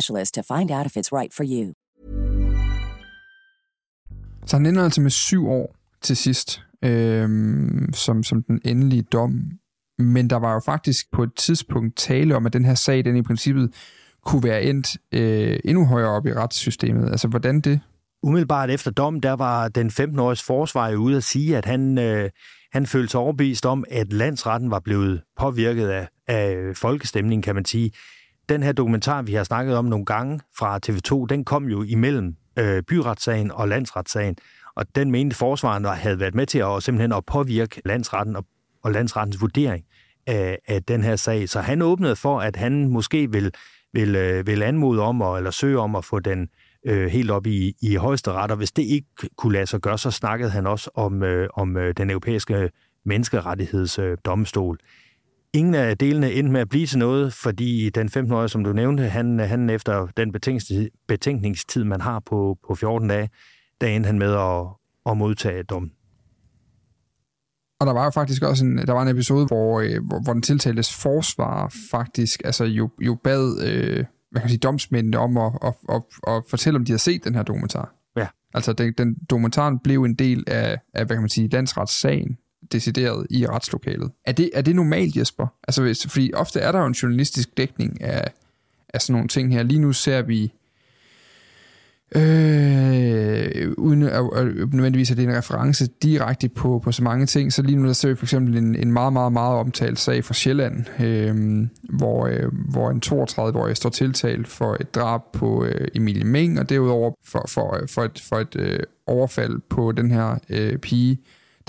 to 0.31 0.41
find 0.41 0.71
out 0.71 0.85
if 0.85 0.97
it's 0.97 1.11
right 1.11 1.33
for 1.33 1.43
you. 1.43 1.73
Så 4.45 4.57
han 4.57 4.65
ender 4.65 4.83
altså 4.83 5.01
med 5.01 5.11
syv 5.11 5.49
år 5.49 5.75
til 6.01 6.17
sidst, 6.17 6.61
øhm, 6.83 7.93
som, 7.93 8.23
som 8.23 8.43
den 8.43 8.61
endelige 8.65 9.01
dom. 9.01 9.41
Men 9.99 10.29
der 10.29 10.35
var 10.35 10.53
jo 10.53 10.59
faktisk 10.65 11.11
på 11.11 11.23
et 11.23 11.35
tidspunkt 11.35 11.97
tale 11.97 12.35
om, 12.35 12.45
at 12.45 12.53
den 12.53 12.65
her 12.65 12.75
sag, 12.75 13.05
den 13.05 13.15
i 13.15 13.21
princippet 13.21 13.73
kunne 14.25 14.43
være 14.43 14.63
endt 14.63 14.97
øh, 15.11 15.59
endnu 15.65 15.85
højere 15.85 16.09
op 16.09 16.25
i 16.25 16.33
retssystemet. 16.33 17.11
Altså, 17.11 17.27
hvordan 17.27 17.61
det? 17.61 17.79
Umiddelbart 18.23 18.69
efter 18.69 18.91
dom, 18.91 19.21
der 19.21 19.33
var 19.33 19.67
den 19.67 19.87
15-årige 19.87 20.43
forsvar 20.45 20.95
ude 20.95 21.17
at 21.17 21.23
sige, 21.23 21.57
at 21.57 21.65
han, 21.65 21.97
øh, 21.97 22.29
han 22.71 22.85
følte 22.85 23.11
sig 23.11 23.19
overbevist 23.19 23.65
om, 23.65 23.83
at 23.91 24.13
landsretten 24.13 24.71
var 24.71 24.79
blevet 24.79 25.21
påvirket 25.39 25.87
af, 25.87 26.07
af 26.27 26.75
folkestemningen, 26.75 27.41
kan 27.41 27.55
man 27.55 27.65
sige 27.65 27.91
den 28.51 28.63
her 28.63 28.71
dokumentar, 28.71 29.21
vi 29.21 29.33
har 29.33 29.43
snakket 29.43 29.77
om 29.77 29.85
nogle 29.85 30.05
gange 30.05 30.39
fra 30.57 30.79
TV2, 30.87 31.25
den 31.29 31.45
kom 31.45 31.65
jo 31.65 31.83
imellem 31.83 32.35
øh, 32.59 32.83
byretssagen 32.83 33.51
og 33.51 33.67
landsretssagen, 33.67 34.35
og 34.75 34.95
den 34.95 35.11
mente 35.11 35.35
forsvaren 35.35 35.85
havde 35.85 36.19
været 36.19 36.35
med 36.35 36.45
til 36.45 36.59
at 36.59 36.83
simpelthen 36.83 37.11
at 37.11 37.25
påvirke 37.25 37.81
landsretten 37.85 38.35
og, 38.35 38.45
og 38.83 38.91
landsrettens 38.91 39.41
vurdering 39.41 39.85
af, 40.27 40.59
af 40.67 40.83
den 40.83 41.03
her 41.03 41.15
sag. 41.15 41.49
Så 41.49 41.61
han 41.61 41.81
åbnede 41.81 42.15
for, 42.15 42.39
at 42.39 42.55
han 42.55 42.89
måske 42.89 43.31
vil, 43.31 43.51
vil, 43.93 44.15
øh, 44.15 44.47
vil 44.47 44.63
anmode 44.63 45.01
om, 45.01 45.21
at, 45.21 45.37
eller 45.37 45.51
søge 45.51 45.79
om 45.79 45.95
at 45.95 46.05
få 46.05 46.19
den 46.19 46.49
øh, 46.85 47.07
helt 47.07 47.31
op 47.31 47.47
i, 47.47 47.73
i 47.81 47.95
højesteret, 47.95 48.51
og 48.51 48.57
hvis 48.57 48.71
det 48.71 48.83
ikke 48.83 49.07
kunne 49.37 49.53
lade 49.53 49.65
sig 49.65 49.79
gøre, 49.79 49.97
så 49.97 50.11
snakkede 50.11 50.51
han 50.51 50.67
også 50.67 50.89
om, 50.95 51.23
øh, 51.23 51.49
om 51.53 51.77
øh, 51.77 51.93
den 51.97 52.09
europæiske 52.09 52.69
menneskerettighedsdomstol. 53.05 54.77
Øh, 54.81 55.00
Ingen 55.53 55.75
af 55.75 55.97
delene 55.97 56.31
endte 56.31 56.51
med 56.51 56.61
at 56.61 56.69
blive 56.69 56.87
til 56.87 56.99
noget, 56.99 57.33
fordi 57.33 57.89
den 57.89 58.07
15-årige, 58.07 58.49
som 58.49 58.63
du 58.63 58.73
nævnte, 58.73 59.03
han, 59.03 59.39
han 59.39 59.69
efter 59.69 60.07
den 60.17 60.31
betænkningstid, 61.07 61.83
man 61.83 62.01
har 62.01 62.19
på, 62.19 62.57
på 62.67 62.75
14 62.75 63.07
dage, 63.07 63.29
der 63.81 63.87
endte 63.87 64.07
han 64.07 64.19
med 64.19 64.33
at, 64.33 64.67
at 65.11 65.17
modtage 65.17 65.63
dommen. 65.63 65.91
Og 67.79 67.87
der 67.87 67.93
var 67.93 68.03
jo 68.03 68.09
faktisk 68.09 68.43
også 68.43 68.65
en, 68.65 68.77
der 68.77 68.93
var 68.93 69.01
en 69.01 69.07
episode, 69.07 69.45
hvor, 69.45 69.79
øh, 69.79 70.05
hvor, 70.07 70.23
hvor 70.23 70.33
den 70.33 70.41
tiltaltes 70.41 70.93
forsvar 70.93 71.73
faktisk 71.91 72.41
altså 72.45 72.65
jo, 72.65 72.89
jo 73.01 73.17
bad 73.23 73.63
øh, 73.67 74.05
hvad 74.31 74.41
kan 74.41 74.45
man 74.45 74.49
sige, 74.49 74.59
domsmændene 74.59 75.17
om 75.17 75.37
at, 75.37 75.51
at, 75.63 75.73
at, 75.89 76.01
at 76.27 76.43
fortælle, 76.49 76.77
om 76.77 76.85
de 76.85 76.91
har 76.91 76.97
set 76.97 77.23
den 77.23 77.35
her 77.35 77.43
dokumentar. 77.43 77.95
Ja. 78.17 78.27
Altså 78.53 78.73
den, 78.73 78.93
den 78.97 79.15
dokumentaren 79.29 79.79
blev 79.79 80.03
en 80.03 80.15
del 80.15 80.43
af, 80.47 80.79
af 80.93 81.05
hvad 81.05 81.15
kan 81.15 81.21
man 81.21 81.29
sige, 81.29 81.47
landsretssagen, 81.47 82.37
decideret 82.71 83.27
i 83.29 83.47
retslokalet. 83.47 84.11
Er 84.25 84.31
det, 84.31 84.49
er 84.53 84.61
det 84.61 84.75
normalt, 84.75 85.15
Jesper? 85.15 85.47
Altså, 85.67 85.81
hvis, 85.81 86.07
fordi 86.07 86.33
ofte 86.33 86.59
er 86.59 86.71
der 86.71 86.79
jo 86.79 86.85
en 86.85 86.93
journalistisk 86.93 87.57
dækning 87.57 88.01
af, 88.01 88.31
af 88.93 89.01
sådan 89.01 89.13
nogle 89.13 89.27
ting 89.27 89.53
her. 89.53 89.63
Lige 89.63 89.79
nu 89.79 89.93
ser 89.93 90.21
vi 90.21 90.51
Øh, 92.15 93.71
uden 93.77 94.03
at, 94.03 94.29
at 94.35 94.73
nødvendigvis 94.73 95.11
at 95.11 95.17
det 95.17 95.25
er 95.25 95.29
en 95.29 95.37
reference 95.37 95.87
direkte 96.03 96.49
på, 96.49 96.81
på 96.83 96.91
så 96.91 97.03
mange 97.03 97.25
ting, 97.25 97.53
så 97.53 97.61
lige 97.61 97.75
nu 97.75 97.87
der 97.87 97.93
ser 97.93 98.09
vi 98.09 98.15
for 98.15 98.25
eksempel 98.25 98.57
en, 98.57 98.75
en 98.75 98.91
meget, 98.91 99.13
meget, 99.13 99.33
meget 99.33 99.59
omtalt 99.59 99.99
sag 99.99 100.25
fra 100.25 100.33
Sjælland, 100.33 101.01
øh, 101.01 101.67
hvor, 101.97 102.27
øh, 102.27 102.51
hvor 102.69 102.89
en 102.89 103.01
32-årig 103.05 103.77
står 103.77 103.89
tiltalt 103.89 104.47
for 104.47 104.77
et 104.79 104.95
drab 104.95 105.21
på 105.33 105.65
øh, 105.65 105.87
Emilie 105.95 106.23
Meng, 106.23 106.59
og 106.59 106.69
derudover 106.69 107.11
for, 107.25 107.45
for, 107.47 107.79
for 107.89 108.03
et, 108.03 108.23
for 108.29 108.35
et 108.35 108.55
øh, 108.55 108.79
overfald 109.07 109.59
på 109.69 109.91
den 109.91 110.11
her 110.11 110.37
øh, 110.49 110.77
pige, 110.77 111.17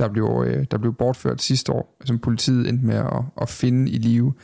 der 0.02 0.12
blev, 0.12 0.44
øh, 0.46 0.64
der 0.70 0.78
blev 0.78 0.94
bortført 0.94 1.42
sidste 1.42 1.72
år, 1.72 1.96
som 2.04 2.18
politiet 2.18 2.68
endte 2.68 2.86
med 2.86 2.96
at, 2.96 3.22
at 3.40 3.48
finde 3.48 3.90
i 3.90 3.98
live. 3.98 4.34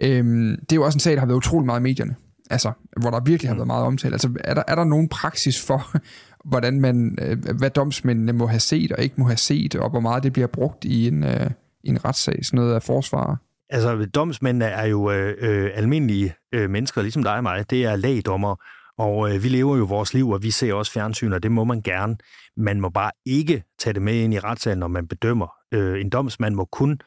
Øh, 0.00 0.24
det 0.50 0.72
er 0.72 0.76
jo 0.76 0.84
også 0.84 0.96
en 0.96 1.00
sag, 1.00 1.12
der 1.12 1.20
har 1.20 1.26
været 1.26 1.36
utrolig 1.36 1.66
meget 1.66 1.80
i 1.80 1.82
medierne 1.82 2.16
altså, 2.52 2.72
hvor 3.00 3.10
der 3.10 3.20
virkelig 3.20 3.48
har 3.48 3.54
mm. 3.54 3.58
været 3.58 3.66
meget 3.66 3.84
omtale. 3.84 4.14
Altså, 4.14 4.30
er 4.44 4.54
der, 4.54 4.62
er 4.68 4.74
der 4.74 4.84
nogen 4.84 5.08
praksis 5.08 5.66
for, 5.66 5.96
hvordan 6.50 6.80
man, 6.80 7.18
øh, 7.22 7.56
hvad 7.58 7.70
domsmændene 7.70 8.32
må 8.32 8.46
have 8.46 8.60
set 8.60 8.92
og 8.92 9.02
ikke 9.02 9.14
må 9.18 9.26
have 9.26 9.36
set, 9.36 9.74
og 9.74 9.90
hvor 9.90 10.00
meget 10.00 10.22
det 10.22 10.32
bliver 10.32 10.46
brugt 10.46 10.84
i 10.84 11.08
en, 11.08 11.24
øh, 11.24 11.50
i 11.84 11.88
en 11.88 12.04
retssag, 12.04 12.44
sådan 12.44 12.56
noget 12.56 12.74
af 12.74 12.82
forsvar? 12.82 13.36
Altså, 13.70 14.06
domsmændene 14.14 14.64
er 14.64 14.86
jo 14.86 15.10
øh, 15.10 15.34
øh, 15.38 15.70
almindelige 15.74 16.34
øh, 16.52 16.70
mennesker, 16.70 17.02
ligesom 17.02 17.22
dig 17.22 17.36
og 17.36 17.42
mig. 17.42 17.70
Det 17.70 17.84
er 17.84 17.96
lægdommer, 17.96 18.56
og 19.02 19.34
øh, 19.34 19.42
vi 19.42 19.48
lever 19.48 19.76
jo 19.76 19.84
vores 19.84 20.14
liv, 20.14 20.30
og 20.30 20.42
vi 20.42 20.50
ser 20.50 20.74
også 20.74 20.92
fjernsyn, 20.92 21.32
og 21.32 21.42
det 21.42 21.52
må 21.52 21.64
man 21.64 21.82
gerne. 21.82 22.16
Man 22.56 22.80
må 22.80 22.88
bare 22.88 23.10
ikke 23.26 23.64
tage 23.78 23.94
det 23.94 24.02
med 24.02 24.14
ind 24.14 24.34
i 24.34 24.38
retssalen, 24.38 24.78
når 24.78 24.88
man 24.88 25.08
bedømmer. 25.08 25.48
Øh, 25.74 26.00
en 26.00 26.10
domsmand 26.10 26.54
må 26.54 26.64
kun 26.64 27.00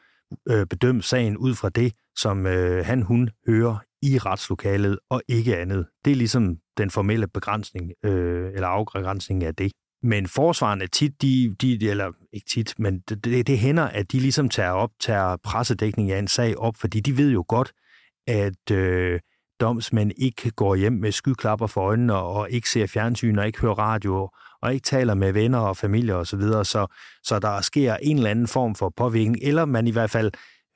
øh, 0.48 0.66
bedømme 0.66 1.02
sagen 1.02 1.36
ud 1.36 1.54
fra 1.54 1.68
det, 1.68 1.92
som 2.16 2.46
øh, 2.46 2.86
han, 2.86 3.02
hun 3.02 3.30
hører 3.48 3.76
i 4.02 4.18
retslokalet 4.18 4.98
og 5.10 5.22
ikke 5.28 5.56
andet. 5.56 5.86
Det 6.04 6.10
er 6.10 6.16
ligesom 6.16 6.56
den 6.78 6.90
formelle 6.90 7.28
begrænsning 7.28 7.92
øh, 8.04 8.50
eller 8.54 8.68
afgrænsning 8.68 9.44
af 9.44 9.54
det. 9.54 9.72
Men 10.02 10.28
forsvarende 10.28 10.86
tit, 10.86 11.22
de, 11.22 11.54
de, 11.60 11.90
eller 11.90 12.12
ikke 12.32 12.46
tit, 12.48 12.74
men 12.78 13.00
det, 13.08 13.24
det, 13.24 13.46
det 13.46 13.58
hænder, 13.58 13.84
at 13.84 14.12
de 14.12 14.20
ligesom 14.20 14.48
tager 14.48 14.70
op, 14.70 14.90
tager 15.00 15.36
pressedækning 15.44 16.10
af 16.10 16.18
en 16.18 16.28
sag 16.28 16.58
op, 16.58 16.76
fordi 16.76 17.00
de 17.00 17.16
ved 17.16 17.30
jo 17.32 17.44
godt, 17.48 17.72
at 18.26 18.70
øh, 18.70 19.20
domsmænd 19.60 20.12
ikke 20.16 20.50
går 20.50 20.74
hjem 20.74 20.92
med 20.92 21.12
skyklapper 21.12 21.66
for 21.66 21.80
øjnene 21.80 22.14
og 22.14 22.50
ikke 22.50 22.70
ser 22.70 22.86
fjernsyn 22.86 23.38
og 23.38 23.46
ikke 23.46 23.60
hører 23.60 23.78
radio 23.78 24.30
og 24.62 24.74
ikke 24.74 24.84
taler 24.84 25.14
med 25.14 25.32
venner 25.32 25.58
og 25.58 25.76
familie 25.76 26.14
osv., 26.14 26.26
så, 26.26 26.36
videre, 26.36 26.64
så, 26.64 26.86
så 27.22 27.38
der 27.38 27.60
sker 27.60 27.96
en 28.02 28.16
eller 28.16 28.30
anden 28.30 28.46
form 28.46 28.74
for 28.74 28.92
påvirkning, 28.96 29.38
eller 29.42 29.64
man 29.64 29.86
i 29.86 29.90
hvert 29.90 30.10
fald 30.10 30.32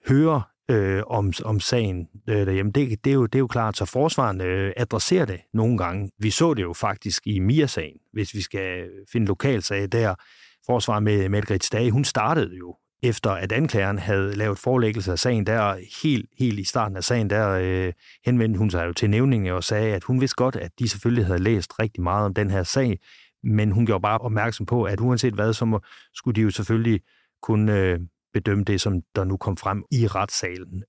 hører 0.09 0.41
øh, 0.71 1.03
om, 1.07 1.33
om 1.45 1.61
sagen 1.61 2.09
øh, 2.29 2.47
derhjemme. 2.47 2.73
Det, 2.73 3.05
det, 3.05 3.11
er 3.11 3.15
jo, 3.15 3.27
det 3.27 3.35
er 3.35 3.39
jo 3.39 3.47
klart, 3.47 3.77
så 3.77 3.85
forsvaren 3.85 4.41
øh, 4.41 4.73
adresserer 4.77 5.25
det 5.25 5.41
nogle 5.55 5.79
gange. 5.79 6.11
Vi 6.19 6.31
så 6.31 6.55
det 6.55 6.63
jo 6.63 6.73
faktisk 6.73 7.27
i 7.27 7.39
Mia-sagen, 7.39 7.97
hvis 8.13 8.35
vi 8.35 8.41
skal 8.41 8.89
finde 9.13 9.27
lokalsag 9.27 9.89
der. 9.93 10.15
Forsvar 10.67 11.01
med 11.01 11.29
Margrethe 11.29 11.67
Stage, 11.67 11.91
hun 11.91 12.05
startede 12.05 12.57
jo 12.57 12.77
efter 13.03 13.31
at 13.31 13.53
anklageren 13.53 13.99
havde 13.99 14.37
lavet 14.37 14.59
forelæggelse 14.59 15.13
af 15.13 15.19
sagen 15.19 15.47
der, 15.47 15.77
helt, 16.03 16.31
helt 16.39 16.59
i 16.59 16.65
starten 16.65 16.97
af 16.97 17.05
sagen, 17.05 17.31
der 17.31 17.49
øh, 17.49 17.93
henvendte 18.25 18.59
hun 18.59 18.71
sig 18.71 18.87
jo 18.87 18.93
til 18.93 19.11
nævningen 19.11 19.53
og 19.53 19.65
sagde, 19.65 19.95
at 19.95 20.05
hun 20.05 20.21
vidste 20.21 20.37
godt, 20.37 20.57
at 20.57 20.71
de 20.79 20.89
selvfølgelig 20.89 21.27
havde 21.27 21.43
læst 21.43 21.79
rigtig 21.79 22.03
meget 22.03 22.27
om 22.27 22.35
den 22.35 22.51
her 22.51 22.63
sag, 22.63 22.99
men 23.43 23.73
hun 23.73 23.87
gjorde 23.87 24.03
bare 24.03 24.19
opmærksom 24.19 24.67
på, 24.67 24.85
at 24.85 25.01
uanset 25.01 25.35
hvad, 25.35 25.53
så 25.53 25.65
må, 25.65 25.81
skulle 26.15 26.35
de 26.35 26.41
jo 26.41 26.51
selvfølgelig 26.51 27.01
kunne 27.43 27.79
øh, 27.79 28.01
bedømme 28.33 28.65
det, 28.65 28.81
som 28.81 29.03
der 29.15 29.25
nu 29.25 29.37
kom 29.37 29.57
frem 29.57 29.85
i 29.91 30.07
retssalen. 30.07 30.85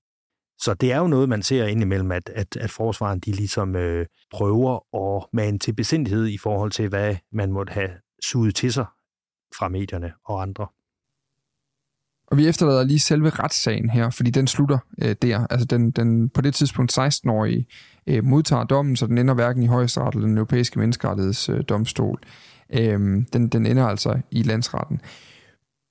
Så 0.58 0.74
det 0.74 0.92
er 0.92 0.98
jo 0.98 1.06
noget, 1.06 1.28
man 1.28 1.42
ser 1.42 1.66
indimellem, 1.66 2.12
at, 2.12 2.28
at, 2.28 2.56
at 2.56 2.70
forsvaren 2.70 3.20
de 3.20 3.32
ligesom 3.32 3.76
øh, 3.76 4.06
prøver 4.30 4.96
at 4.96 5.26
mane 5.32 5.58
til 5.58 5.74
besindighed 5.74 6.26
i 6.26 6.38
forhold 6.38 6.70
til, 6.70 6.88
hvad 6.88 7.16
man 7.32 7.52
måtte 7.52 7.72
have 7.72 7.90
suget 8.22 8.54
til 8.54 8.72
sig 8.72 8.86
fra 9.58 9.68
medierne 9.68 10.12
og 10.24 10.42
andre. 10.42 10.66
Og 12.32 12.38
vi 12.38 12.48
efterlader 12.48 12.84
lige 12.84 12.98
selve 12.98 13.30
retssagen 13.30 13.90
her, 13.90 14.10
fordi 14.10 14.30
den 14.30 14.46
slutter 14.46 14.78
øh, 15.02 15.14
der. 15.22 15.46
Altså 15.50 15.66
den, 15.66 15.90
den 15.90 16.28
på 16.28 16.40
det 16.40 16.54
tidspunkt 16.54 16.98
16-årige 16.98 17.66
øh, 18.06 18.24
modtager 18.24 18.64
dommen, 18.64 18.96
så 18.96 19.06
den 19.06 19.18
ender 19.18 19.34
hverken 19.34 19.62
i 19.62 19.66
højesteret 19.66 20.14
eller 20.14 20.26
den 20.26 20.36
europæiske 20.36 20.78
menneskerettighedsdomstol. 20.78 22.20
Øh, 22.74 22.98
den, 23.32 23.48
den 23.48 23.66
ender 23.66 23.86
altså 23.86 24.20
i 24.30 24.42
landsretten. 24.42 25.00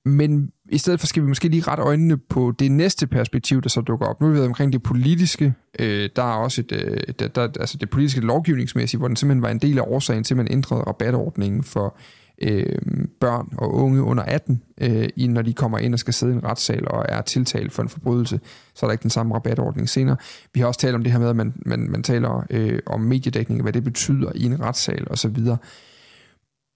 Men 0.04 0.50
i 0.68 0.78
stedet 0.78 1.00
for 1.00 1.06
skal 1.06 1.22
vi 1.22 1.28
måske 1.28 1.48
lige 1.48 1.62
rette 1.62 1.82
øjnene 1.82 2.16
på 2.16 2.52
det 2.58 2.72
næste 2.72 3.06
perspektiv, 3.06 3.62
der 3.62 3.68
så 3.68 3.80
dukker 3.80 4.06
op. 4.06 4.20
Nu 4.20 4.26
er 4.26 4.32
vi 4.32 4.40
omkring 4.40 4.72
det 4.72 4.82
politiske. 4.82 5.54
Øh, 5.78 6.10
der 6.16 6.22
er 6.22 6.36
også 6.36 6.60
et, 6.60 6.72
øh, 6.72 7.14
der, 7.18 7.28
der, 7.28 7.42
altså 7.42 7.78
det 7.78 7.90
politiske 7.90 8.20
lovgivningsmæssige, 8.20 8.98
hvor 8.98 9.08
den 9.08 9.16
simpelthen 9.16 9.42
var 9.42 9.50
en 9.50 9.58
del 9.58 9.78
af 9.78 9.84
årsagen 9.86 10.24
til, 10.24 10.34
at 10.34 10.38
man 10.38 10.48
ændrede 10.50 10.82
rabatordningen 10.82 11.62
for 11.64 11.96
øh, 12.42 12.78
børn 13.20 13.48
og 13.58 13.74
unge 13.74 14.02
under 14.02 14.22
18, 14.22 14.62
øh, 14.80 15.08
når 15.16 15.42
de 15.42 15.52
kommer 15.52 15.78
ind 15.78 15.94
og 15.94 15.98
skal 15.98 16.14
sidde 16.14 16.32
i 16.32 16.36
en 16.36 16.44
retssal 16.44 16.88
og 16.88 17.04
er 17.08 17.22
tiltalt 17.22 17.72
for 17.72 17.82
en 17.82 17.88
forbrydelse, 17.88 18.40
så 18.74 18.86
er 18.86 18.88
der 18.88 18.92
ikke 18.92 19.02
den 19.02 19.10
samme 19.10 19.34
rabatordning 19.34 19.88
senere. 19.88 20.16
Vi 20.54 20.60
har 20.60 20.66
også 20.66 20.80
talt 20.80 20.94
om 20.94 21.02
det 21.02 21.12
her 21.12 21.18
med, 21.18 21.28
at 21.28 21.36
man, 21.36 21.54
man, 21.66 21.90
man 21.90 22.02
taler 22.02 22.46
øh, 22.50 22.78
om 22.86 23.00
mediedækning, 23.00 23.62
hvad 23.62 23.72
det 23.72 23.84
betyder 23.84 24.32
i 24.34 24.44
en 24.44 24.60
retssal 24.60 25.06
osv. 25.10 25.36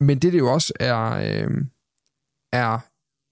Men 0.00 0.18
det, 0.18 0.33
det 0.33 0.38
jo 0.38 0.52
også 0.52 0.72
er, 0.81 1.11
øh, 1.11 1.50
er 2.52 2.79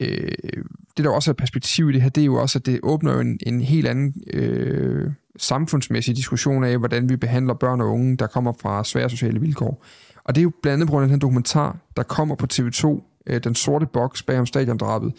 øh, 0.01 0.65
det 0.97 1.05
der 1.05 1.11
også 1.11 1.31
er 1.31 1.35
perspektiv 1.35 1.91
i 1.91 1.93
det 1.93 2.03
her, 2.03 2.09
det 2.09 2.21
er 2.21 2.25
jo 2.25 2.35
også, 2.35 2.59
at 2.59 2.67
det 2.67 2.81
åbner 2.83 3.13
jo 3.13 3.21
en, 3.21 3.39
en 3.47 3.61
helt 3.61 3.89
anden 3.89 4.15
øh, 4.33 5.13
samfundsmæssig 5.37 6.17
diskussion 6.17 6.65
af, 6.65 6.79
hvordan 6.79 7.09
vi 7.09 7.17
behandler 7.17 7.55
børn 7.55 7.81
og 7.81 7.91
unge, 7.91 8.17
der 8.17 8.27
kommer 8.27 8.53
fra 8.61 8.85
svære 8.85 9.11
sociale 9.11 9.41
vilkår. 9.41 9.85
Og 10.25 10.35
det 10.35 10.41
er 10.41 10.43
jo 10.43 10.53
blandt 10.63 10.75
andet 10.75 10.93
på 10.93 11.03
den 11.03 11.11
her 11.11 11.17
dokumentar, 11.17 11.77
der 11.97 12.03
kommer 12.03 12.35
på 12.35 12.47
TV2, 12.53 13.03
øh, 13.27 13.45
Den 13.45 13.55
sorte 13.55 13.87
boks 13.87 14.23
bag 14.23 14.39
om 14.39 14.47
stadiondrabet, 14.47 15.13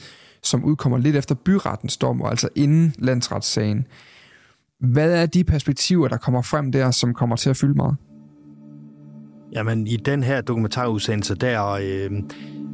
som 0.44 0.64
udkommer 0.64 0.98
lidt 0.98 1.16
efter 1.16 1.36
byrettens 1.36 1.98
dom, 1.98 2.22
og 2.22 2.30
altså 2.30 2.50
inden 2.56 2.94
landsretssagen. 3.00 3.88
Hvad 4.80 5.12
er 5.22 5.26
de 5.26 5.44
perspektiver, 5.44 6.08
der 6.08 6.18
kommer 6.18 6.42
frem 6.42 6.72
der, 6.72 6.92
som 6.92 7.14
kommer 7.14 7.36
til 7.36 7.50
at 7.50 7.58
fylde 7.58 7.74
meget? 7.74 7.96
Jamen, 9.52 9.88
i 9.88 9.96
den 9.96 10.24
her 10.24 10.42
dokumentarudsendelse, 10.42 11.36
der 11.36 11.70
øh, 11.70 12.12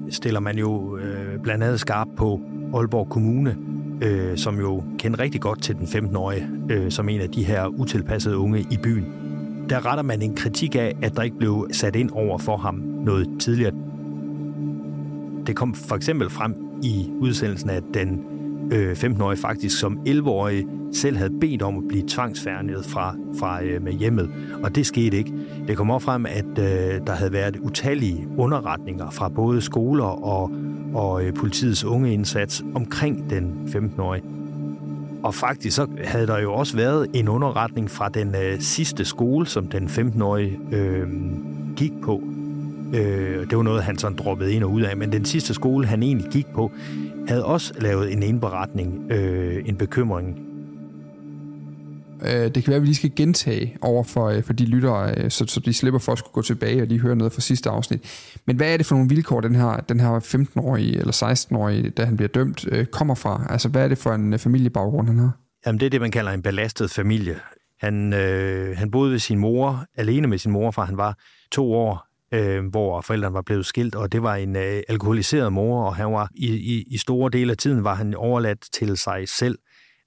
stiller 0.09 0.39
man 0.39 0.57
jo 0.57 0.97
øh, 0.97 1.39
blandt 1.43 1.63
andet 1.63 1.79
skarp 1.79 2.07
på 2.17 2.41
Aalborg 2.73 3.09
Kommune, 3.09 3.57
øh, 4.01 4.37
som 4.37 4.59
jo 4.59 4.83
kender 4.99 5.19
rigtig 5.19 5.41
godt 5.41 5.63
til 5.63 5.75
den 5.75 5.85
15-årige, 5.85 6.47
øh, 6.69 6.91
som 6.91 7.09
en 7.09 7.21
af 7.21 7.29
de 7.29 7.43
her 7.43 7.67
utilpassede 7.67 8.37
unge 8.37 8.59
i 8.71 8.77
byen. 8.83 9.20
Der 9.69 9.85
retter 9.85 10.03
man 10.03 10.21
en 10.21 10.35
kritik 10.35 10.75
af, 10.75 10.95
at 11.01 11.15
der 11.15 11.21
ikke 11.21 11.37
blev 11.37 11.67
sat 11.71 11.95
ind 11.95 12.09
over 12.13 12.37
for 12.37 12.57
ham 12.57 12.75
noget 13.05 13.29
tidligere. 13.39 13.73
Det 15.47 15.55
kom 15.55 15.73
for 15.73 15.95
eksempel 15.95 16.29
frem 16.29 16.55
i 16.83 17.09
udsendelsen, 17.19 17.69
at 17.69 17.83
den 17.93 18.23
øh, 18.71 18.91
15-årige 18.91 19.37
faktisk 19.37 19.79
som 19.79 19.99
11-årig 20.07 20.65
selv 20.93 21.17
havde 21.17 21.39
bedt 21.41 21.61
om 21.61 21.77
at 21.77 21.83
blive 21.87 22.03
tvangsfærnet 22.07 22.85
fra, 22.85 23.15
fra 23.39 23.63
øh, 23.63 23.83
med 23.83 23.93
hjemmet, 23.93 24.29
og 24.63 24.75
det 24.75 24.85
skete 24.85 25.17
ikke. 25.17 25.33
Det 25.67 25.77
kom 25.77 25.91
op 25.91 26.01
frem, 26.01 26.25
at 26.25 26.59
øh, 26.59 27.07
der 27.07 27.13
havde 27.13 27.33
været 27.33 27.57
utallige 27.57 28.27
underretninger 28.37 29.09
fra 29.09 29.29
både 29.29 29.61
skoler 29.61 30.05
og, 30.05 30.51
og 30.93 31.25
øh, 31.25 31.33
politiets 31.33 31.83
unge 31.83 32.13
indsats 32.13 32.63
omkring 32.75 33.29
den 33.29 33.53
15-årige. 33.67 34.23
Og 35.23 35.35
faktisk 35.35 35.75
så 35.75 35.87
havde 36.03 36.27
der 36.27 36.39
jo 36.39 36.53
også 36.53 36.77
været 36.77 37.07
en 37.13 37.27
underretning 37.27 37.91
fra 37.91 38.09
den 38.09 38.35
øh, 38.35 38.59
sidste 38.59 39.05
skole, 39.05 39.47
som 39.47 39.67
den 39.67 39.87
15-årige 39.87 40.59
øh, 40.71 41.07
gik 41.75 41.91
på. 42.03 42.21
Øh, 42.93 43.49
det 43.49 43.57
var 43.57 43.63
noget, 43.63 43.83
han 43.83 43.97
sådan 43.97 44.17
droppede 44.17 44.53
ind 44.53 44.63
og 44.63 44.71
ud 44.71 44.81
af, 44.81 44.97
men 44.97 45.11
den 45.11 45.25
sidste 45.25 45.53
skole, 45.53 45.87
han 45.87 46.03
egentlig 46.03 46.31
gik 46.31 46.47
på, 46.53 46.71
havde 47.27 47.45
også 47.45 47.73
lavet 47.79 48.13
en 48.13 48.23
indberetning, 48.23 49.11
øh, 49.11 49.63
en 49.65 49.75
bekymring. 49.75 50.50
Øh, 52.21 52.31
det 52.31 52.53
kan 52.53 52.67
være, 52.67 52.75
at 52.75 52.81
vi 52.81 52.87
lige 52.87 52.95
skal 52.95 53.11
gentage 53.15 53.77
over 53.81 54.03
for, 54.03 54.29
øh, 54.29 54.43
for 54.43 54.53
de 54.53 54.65
lyttere, 54.65 55.13
øh, 55.17 55.31
så, 55.31 55.45
så 55.47 55.59
de 55.59 55.73
slipper 55.73 55.99
for 55.99 56.11
at 56.11 56.17
skulle 56.17 56.33
gå 56.33 56.41
tilbage 56.41 56.81
og 56.81 56.87
lige 56.87 56.99
høre 56.99 57.15
noget 57.15 57.33
fra 57.33 57.41
sidste 57.41 57.69
afsnit. 57.69 58.01
Men 58.45 58.55
hvad 58.55 58.73
er 58.73 58.77
det 58.77 58.85
for 58.85 58.95
nogle 58.95 59.09
vilkår, 59.09 59.41
den 59.41 59.55
her, 59.55 59.77
den 59.77 59.99
her 59.99 60.19
15-årige 60.19 60.97
eller 60.97 61.13
16-årige, 61.13 61.89
da 61.89 62.05
han 62.05 62.17
bliver 62.17 62.29
dømt, 62.29 62.65
øh, 62.71 62.85
kommer 62.85 63.15
fra? 63.15 63.47
Altså, 63.49 63.69
hvad 63.69 63.83
er 63.83 63.87
det 63.87 63.97
for 63.97 64.13
en 64.13 64.33
øh, 64.33 64.39
familiebaggrund, 64.39 65.07
han 65.07 65.19
har? 65.19 65.31
Jamen, 65.65 65.79
det 65.79 65.85
er 65.85 65.89
det, 65.89 66.01
man 66.01 66.11
kalder 66.11 66.31
en 66.31 66.41
belastet 66.41 66.91
familie. 66.91 67.39
Han, 67.79 68.13
øh, 68.13 68.77
han 68.77 68.91
boede 68.91 69.11
ved 69.11 69.19
sin 69.19 69.37
mor, 69.39 69.85
alene 69.95 70.27
med 70.27 70.37
sin 70.37 70.51
mor, 70.51 70.71
fra 70.71 70.85
han 70.85 70.97
var 70.97 71.17
to 71.51 71.73
år, 71.73 72.07
øh, 72.33 72.65
hvor 72.65 73.01
forældrene 73.01 73.33
var 73.33 73.41
blevet 73.41 73.65
skilt, 73.65 73.95
og 73.95 74.11
det 74.11 74.23
var 74.23 74.35
en 74.35 74.55
øh, 74.55 74.81
alkoholiseret 74.89 75.53
mor, 75.53 75.85
og 75.85 75.95
han 75.95 76.11
var 76.11 76.29
i, 76.35 76.47
i, 76.47 76.83
i 76.87 76.97
store 76.97 77.29
dele 77.29 77.51
af 77.51 77.57
tiden 77.57 77.83
var 77.83 77.95
han 77.95 78.15
overladt 78.15 78.67
til 78.73 78.97
sig 78.97 79.29
selv. 79.29 79.57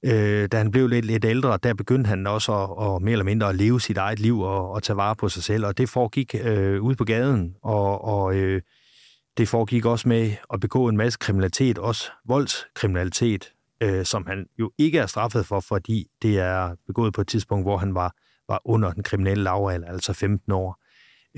Øh, 0.07 0.49
da 0.53 0.57
han 0.57 0.71
blev 0.71 0.89
lidt, 0.89 1.05
lidt 1.05 1.25
ældre, 1.25 1.59
der 1.63 1.75
begyndte 1.75 2.09
han 2.09 2.27
også 2.27 2.53
at, 2.53 2.95
at 2.95 3.03
mere 3.03 3.13
eller 3.13 3.25
mindre 3.25 3.49
at 3.49 3.55
leve 3.55 3.81
sit 3.81 3.97
eget 3.97 4.21
liv 4.21 4.41
og, 4.41 4.71
og 4.71 4.83
tage 4.83 4.97
vare 4.97 5.17
på 5.17 5.29
sig 5.29 5.43
selv, 5.43 5.67
og 5.67 5.79
det 5.79 5.89
foregik 5.89 6.35
øh, 6.45 6.83
ude 6.83 6.97
på 6.97 7.05
gaden, 7.05 7.57
og, 7.63 8.05
og 8.05 8.37
øh, 8.37 8.63
det 9.37 9.49
foregik 9.49 9.85
også 9.85 10.09
med 10.09 10.33
at 10.53 10.61
begå 10.61 10.89
en 10.89 10.97
masse 10.97 11.19
kriminalitet, 11.19 11.79
også 11.79 12.11
voldskriminalitet, 12.25 13.53
øh, 13.81 14.05
som 14.05 14.27
han 14.27 14.47
jo 14.59 14.73
ikke 14.79 14.99
er 14.99 15.07
straffet 15.07 15.47
for, 15.47 15.61
fordi 15.61 16.07
det 16.23 16.39
er 16.39 16.75
begået 16.87 17.15
på 17.15 17.21
et 17.21 17.29
tidspunkt, 17.29 17.65
hvor 17.65 17.77
han 17.77 17.95
var, 17.95 18.15
var 18.49 18.61
under 18.65 18.93
den 18.93 19.03
kriminelle 19.03 19.45
lavalder, 19.45 19.89
altså 19.89 20.13
15 20.13 20.53
år. 20.53 20.83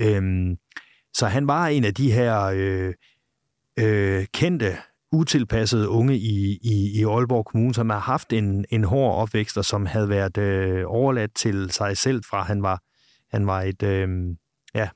Øhm, 0.01 0.57
så 1.13 1.27
han 1.27 1.47
var 1.47 1.67
en 1.67 1.85
af 1.85 1.93
de 1.93 2.11
her 2.11 2.43
øh, 2.43 2.93
øh, 3.79 4.25
kendte, 4.33 4.77
utilpassede 5.11 5.89
unge 5.89 6.17
i, 6.17 6.59
i, 6.61 6.99
i 6.99 7.03
Aalborg 7.03 7.45
Kommune, 7.45 7.73
som 7.73 7.89
har 7.89 7.99
haft 7.99 8.33
en, 8.33 8.65
en 8.69 8.83
hård 8.83 9.15
opvækst, 9.15 9.57
og 9.57 9.65
som 9.65 9.85
havde 9.85 10.09
været 10.09 10.37
øh, 10.37 10.83
overladt 10.87 11.35
til 11.35 11.71
sig 11.71 11.97
selv 11.97 12.23
fra 12.23 12.43
han 12.43 12.63
var, 12.63 12.83
han 13.31 13.47
var 13.47 13.61
et 13.61 13.83
øh, 13.83 14.35
ja, 14.75 14.89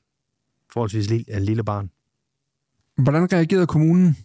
forholdsvis 0.72 1.10
lille, 1.10 1.40
lille 1.40 1.64
barn. 1.64 1.90
Hvordan 3.02 3.32
reagerede 3.32 3.66
kommunen 3.66 4.16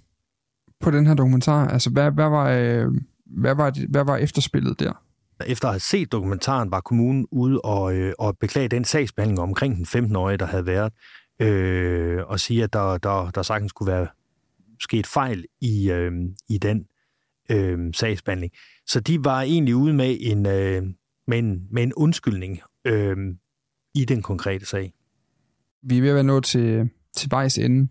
på 0.79 0.91
den 0.91 1.07
her 1.07 1.13
dokumentar? 1.13 1.67
Altså, 1.67 1.89
hvad, 1.89 2.11
hvad, 2.11 2.29
var, 2.29 2.49
øh, 2.49 2.87
hvad, 3.25 3.55
var, 3.55 3.87
hvad 3.89 4.03
var 4.03 4.17
efterspillet 4.17 4.79
der? 4.79 5.03
Efter 5.45 5.67
at 5.67 5.73
have 5.73 5.79
set 5.79 6.11
dokumentaren, 6.11 6.71
var 6.71 6.81
kommunen 6.81 7.27
ude 7.31 7.61
og, 7.61 7.95
øh, 7.95 8.13
og 8.19 8.37
beklage 8.37 8.67
den 8.67 8.85
sagsbehandling 8.85 9.39
omkring 9.39 9.75
den 9.75 9.85
15-årige, 9.85 10.37
der 10.37 10.45
havde 10.45 10.65
været, 10.65 10.93
øh, 11.39 12.23
og 12.27 12.39
sige, 12.39 12.63
at 12.63 12.73
der, 12.73 12.97
der, 12.97 13.29
der 13.29 13.41
sagtens 13.41 13.69
skulle 13.69 13.91
være 13.91 14.07
sket 14.79 15.07
fejl 15.07 15.45
i, 15.61 15.91
øh, 15.91 16.11
i 16.49 16.57
den 16.57 16.85
øh, 17.51 17.93
sagsbehandling. 17.93 18.51
Så 18.87 18.99
de 18.99 19.25
var 19.25 19.41
egentlig 19.41 19.75
ude 19.75 19.93
med 19.93 20.17
en, 20.19 20.45
øh, 20.45 20.83
med 21.27 21.39
en, 21.39 21.67
med 21.71 21.83
en 21.83 21.93
undskyldning 21.93 22.59
øh, 22.85 23.17
i 23.95 24.05
den 24.05 24.21
konkrete 24.21 24.65
sag. 24.65 24.93
Vi 25.81 25.97
er 25.97 26.01
ved 26.01 26.09
at 26.09 26.15
være 26.15 26.23
nået 26.23 26.43
til, 26.43 26.89
til 27.15 27.31
vejs 27.31 27.57
ende 27.57 27.87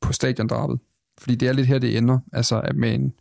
på 0.00 0.12
stadiondrabet. 0.12 0.80
Fordi 1.18 1.34
det 1.34 1.48
er 1.48 1.52
lidt 1.52 1.66
her, 1.66 1.78
det 1.78 1.96
ender. 1.96 2.18
Altså 2.32 2.70
med 2.74 2.94
en, 2.94 3.12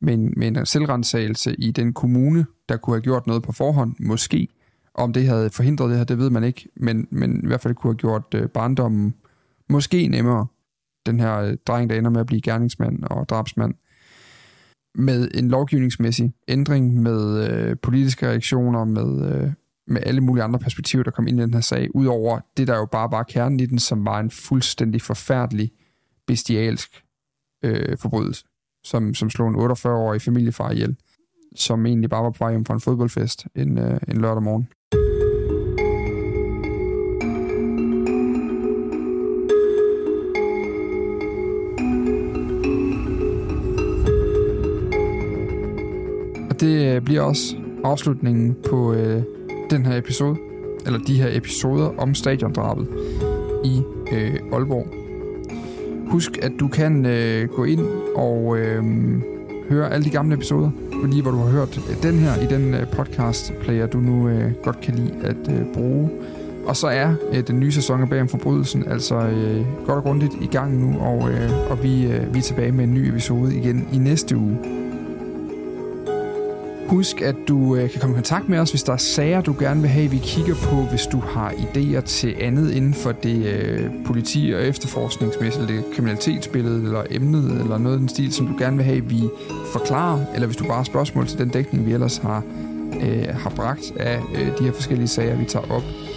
med 0.00 0.14
en, 0.14 0.34
med 0.36 0.48
en 0.48 0.66
selvrensagelse 0.66 1.54
i 1.54 1.70
den 1.70 1.92
kommune, 1.92 2.46
der 2.68 2.76
kunne 2.76 2.96
have 2.96 3.02
gjort 3.02 3.26
noget 3.26 3.42
på 3.42 3.52
forhånd, 3.52 3.94
måske. 3.98 4.48
Om 4.94 5.12
det 5.12 5.26
havde 5.26 5.50
forhindret 5.50 5.90
det 5.90 5.98
her, 5.98 6.04
det 6.04 6.18
ved 6.18 6.30
man 6.30 6.44
ikke. 6.44 6.68
Men, 6.76 7.08
men 7.10 7.44
i 7.44 7.46
hvert 7.46 7.60
fald 7.60 7.74
kunne 7.74 7.92
have 7.92 7.98
gjort 7.98 8.34
øh, 8.34 8.48
barndommen 8.48 9.14
måske 9.68 10.08
nemmere. 10.08 10.46
Den 11.06 11.20
her 11.20 11.36
øh, 11.36 11.56
dreng, 11.66 11.90
der 11.90 11.96
ender 11.96 12.10
med 12.10 12.20
at 12.20 12.26
blive 12.26 12.40
gerningsmand 12.40 13.04
og 13.04 13.28
drabsmand. 13.28 13.74
Med 14.94 15.30
en 15.34 15.48
lovgivningsmæssig 15.48 16.32
ændring, 16.48 17.02
med 17.02 17.50
øh, 17.50 17.76
politiske 17.82 18.28
reaktioner, 18.28 18.84
med, 18.84 19.32
øh, 19.32 19.52
med 19.86 20.02
alle 20.06 20.20
mulige 20.20 20.44
andre 20.44 20.58
perspektiver, 20.58 21.04
der 21.04 21.10
kom 21.10 21.26
ind 21.26 21.38
i 21.38 21.42
den 21.42 21.54
her 21.54 21.60
sag. 21.60 21.94
Udover 21.94 22.40
det, 22.56 22.68
der 22.68 22.76
jo 22.76 22.86
bare 22.86 23.10
var 23.10 23.22
kernen 23.22 23.60
i 23.60 23.66
den, 23.66 23.78
som 23.78 24.04
var 24.04 24.20
en 24.20 24.30
fuldstændig 24.30 25.02
forfærdelig, 25.02 25.70
bestialsk 26.26 27.02
øh, 27.64 27.98
forbrydelse, 27.98 28.44
som, 28.84 29.14
som 29.14 29.30
slog 29.30 29.48
en 29.48 29.56
48-årig 29.56 30.22
familiefar 30.22 30.70
ihjel, 30.70 30.96
som 31.56 31.86
egentlig 31.86 32.10
bare 32.10 32.24
var 32.24 32.30
på 32.30 32.44
vej 32.44 32.50
hjem 32.50 32.64
fra 32.64 32.74
en 32.74 32.80
fodboldfest 32.80 33.46
en, 33.54 33.78
øh, 33.78 34.00
en 34.08 34.20
lørdag 34.20 34.42
morgen. 34.42 34.68
Det 46.68 46.96
øh, 46.96 47.02
bliver 47.02 47.22
også 47.22 47.56
afslutningen 47.84 48.56
på 48.70 48.92
øh, 48.92 49.22
den 49.70 49.86
her 49.86 49.96
episode, 49.96 50.36
eller 50.86 50.98
de 50.98 51.14
her 51.14 51.28
episoder 51.32 51.90
om 51.98 52.14
stadiondrabet 52.14 52.88
i 53.64 53.82
øh, 54.12 54.34
Aalborg. 54.52 54.86
Husk, 56.10 56.38
at 56.42 56.52
du 56.60 56.68
kan 56.68 57.06
øh, 57.06 57.48
gå 57.48 57.64
ind 57.64 57.86
og 58.16 58.58
øh, 58.58 58.84
høre 59.68 59.92
alle 59.92 60.04
de 60.04 60.10
gamle 60.10 60.34
episoder, 60.34 60.70
lige 61.06 61.22
hvor 61.22 61.30
du 61.30 61.36
har 61.36 61.50
hørt 61.50 61.80
den 62.02 62.18
her 62.18 62.42
i 62.42 62.46
den 62.46 62.74
øh, 62.74 62.86
podcast-player, 62.92 63.86
du 63.86 63.98
nu 63.98 64.28
øh, 64.28 64.52
godt 64.64 64.80
kan 64.80 64.94
lide 64.94 65.14
at 65.22 65.52
øh, 65.52 65.74
bruge. 65.74 66.10
Og 66.66 66.76
så 66.76 66.86
er 66.86 67.14
øh, 67.32 67.46
den 67.46 67.60
nye 67.60 67.72
sæson 67.72 68.02
af 68.02 68.08
Bag 68.08 68.20
om 68.20 68.28
Forbrydelsen 68.28 68.84
altså 68.88 69.14
øh, 69.14 69.66
godt 69.86 69.96
og 69.96 70.02
grundigt 70.02 70.32
i 70.40 70.46
gang 70.46 70.80
nu, 70.80 70.98
og, 70.98 71.30
øh, 71.30 71.70
og 71.70 71.82
vi, 71.82 72.06
øh, 72.06 72.34
vi 72.34 72.38
er 72.38 72.42
tilbage 72.42 72.72
med 72.72 72.84
en 72.84 72.94
ny 72.94 73.08
episode 73.08 73.56
igen 73.56 73.88
i 73.92 73.98
næste 73.98 74.36
uge. 74.36 74.58
Husk, 76.88 77.20
at 77.20 77.36
du 77.48 77.76
øh, 77.76 77.90
kan 77.90 78.00
komme 78.00 78.14
i 78.14 78.18
kontakt 78.18 78.48
med 78.48 78.58
os, 78.58 78.70
hvis 78.70 78.82
der 78.82 78.92
er 78.92 78.96
sager, 78.96 79.40
du 79.40 79.54
gerne 79.58 79.80
vil 79.80 79.90
have, 79.90 80.10
vi 80.10 80.18
kigger 80.18 80.54
på, 80.54 80.76
hvis 80.76 81.06
du 81.06 81.20
har 81.20 81.50
idéer 81.50 82.00
til 82.00 82.36
andet 82.40 82.70
inden 82.70 82.94
for 82.94 83.12
det 83.12 83.46
øh, 83.46 83.90
politi- 84.06 84.54
og 84.54 84.62
efterforskningsmæssige, 84.62 85.66
det 85.66 85.84
kriminalitetsbillede 85.94 86.82
eller 86.82 87.02
emnet, 87.10 87.60
eller 87.60 87.78
noget 87.78 87.96
i 87.96 88.00
den 88.00 88.08
stil, 88.08 88.32
som 88.32 88.46
du 88.46 88.54
gerne 88.58 88.76
vil 88.76 88.84
have, 88.86 89.04
vi 89.04 89.22
forklarer, 89.72 90.20
eller 90.34 90.46
hvis 90.46 90.56
du 90.56 90.64
bare 90.64 90.76
har 90.76 90.84
spørgsmål 90.84 91.26
til 91.26 91.38
den 91.38 91.48
dækning, 91.48 91.86
vi 91.86 91.92
ellers 91.92 92.16
har, 92.16 92.42
øh, 93.00 93.26
har 93.34 93.50
bragt 93.50 93.92
af 93.96 94.20
øh, 94.34 94.58
de 94.58 94.64
her 94.64 94.72
forskellige 94.72 95.08
sager, 95.08 95.36
vi 95.36 95.44
tager 95.44 95.70
op. 95.70 96.07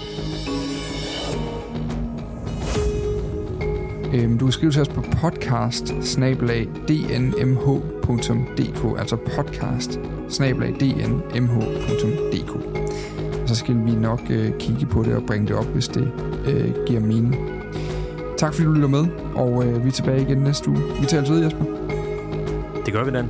Øhm, 4.14 4.38
du 4.38 4.46
kan 4.46 4.52
skrive 4.52 4.72
til 4.72 4.82
os 4.82 4.88
på 4.88 5.02
podcast 5.02 5.94
dnmh.dk, 6.88 9.00
altså 9.00 9.16
podcast 9.16 10.00
dnmh.dk. 10.40 12.56
Og 13.42 13.50
så 13.50 13.56
skal 13.56 13.76
vi 13.86 13.92
nok 13.92 14.22
øh, 14.30 14.52
kigge 14.60 14.86
på 14.86 15.04
det 15.04 15.16
og 15.16 15.24
bringe 15.28 15.48
det 15.48 15.56
op, 15.56 15.66
hvis 15.66 15.88
det 15.88 16.12
øh, 16.48 16.74
giver 16.88 17.00
mening. 17.00 17.36
Tak 18.38 18.54
fordi 18.54 18.68
du 18.68 18.72
lytter 18.72 18.88
med, 18.88 19.06
og 19.36 19.66
øh, 19.66 19.84
vi 19.84 19.88
er 19.88 19.92
tilbage 19.92 20.22
igen 20.22 20.38
næste 20.38 20.70
uge. 20.70 20.80
Vi 21.00 21.06
taler 21.06 21.32
ved, 21.32 21.44
Jesper. 21.44 21.66
Det 22.86 22.94
gør 22.94 23.04
vi, 23.04 23.12
Dan. 23.12 23.26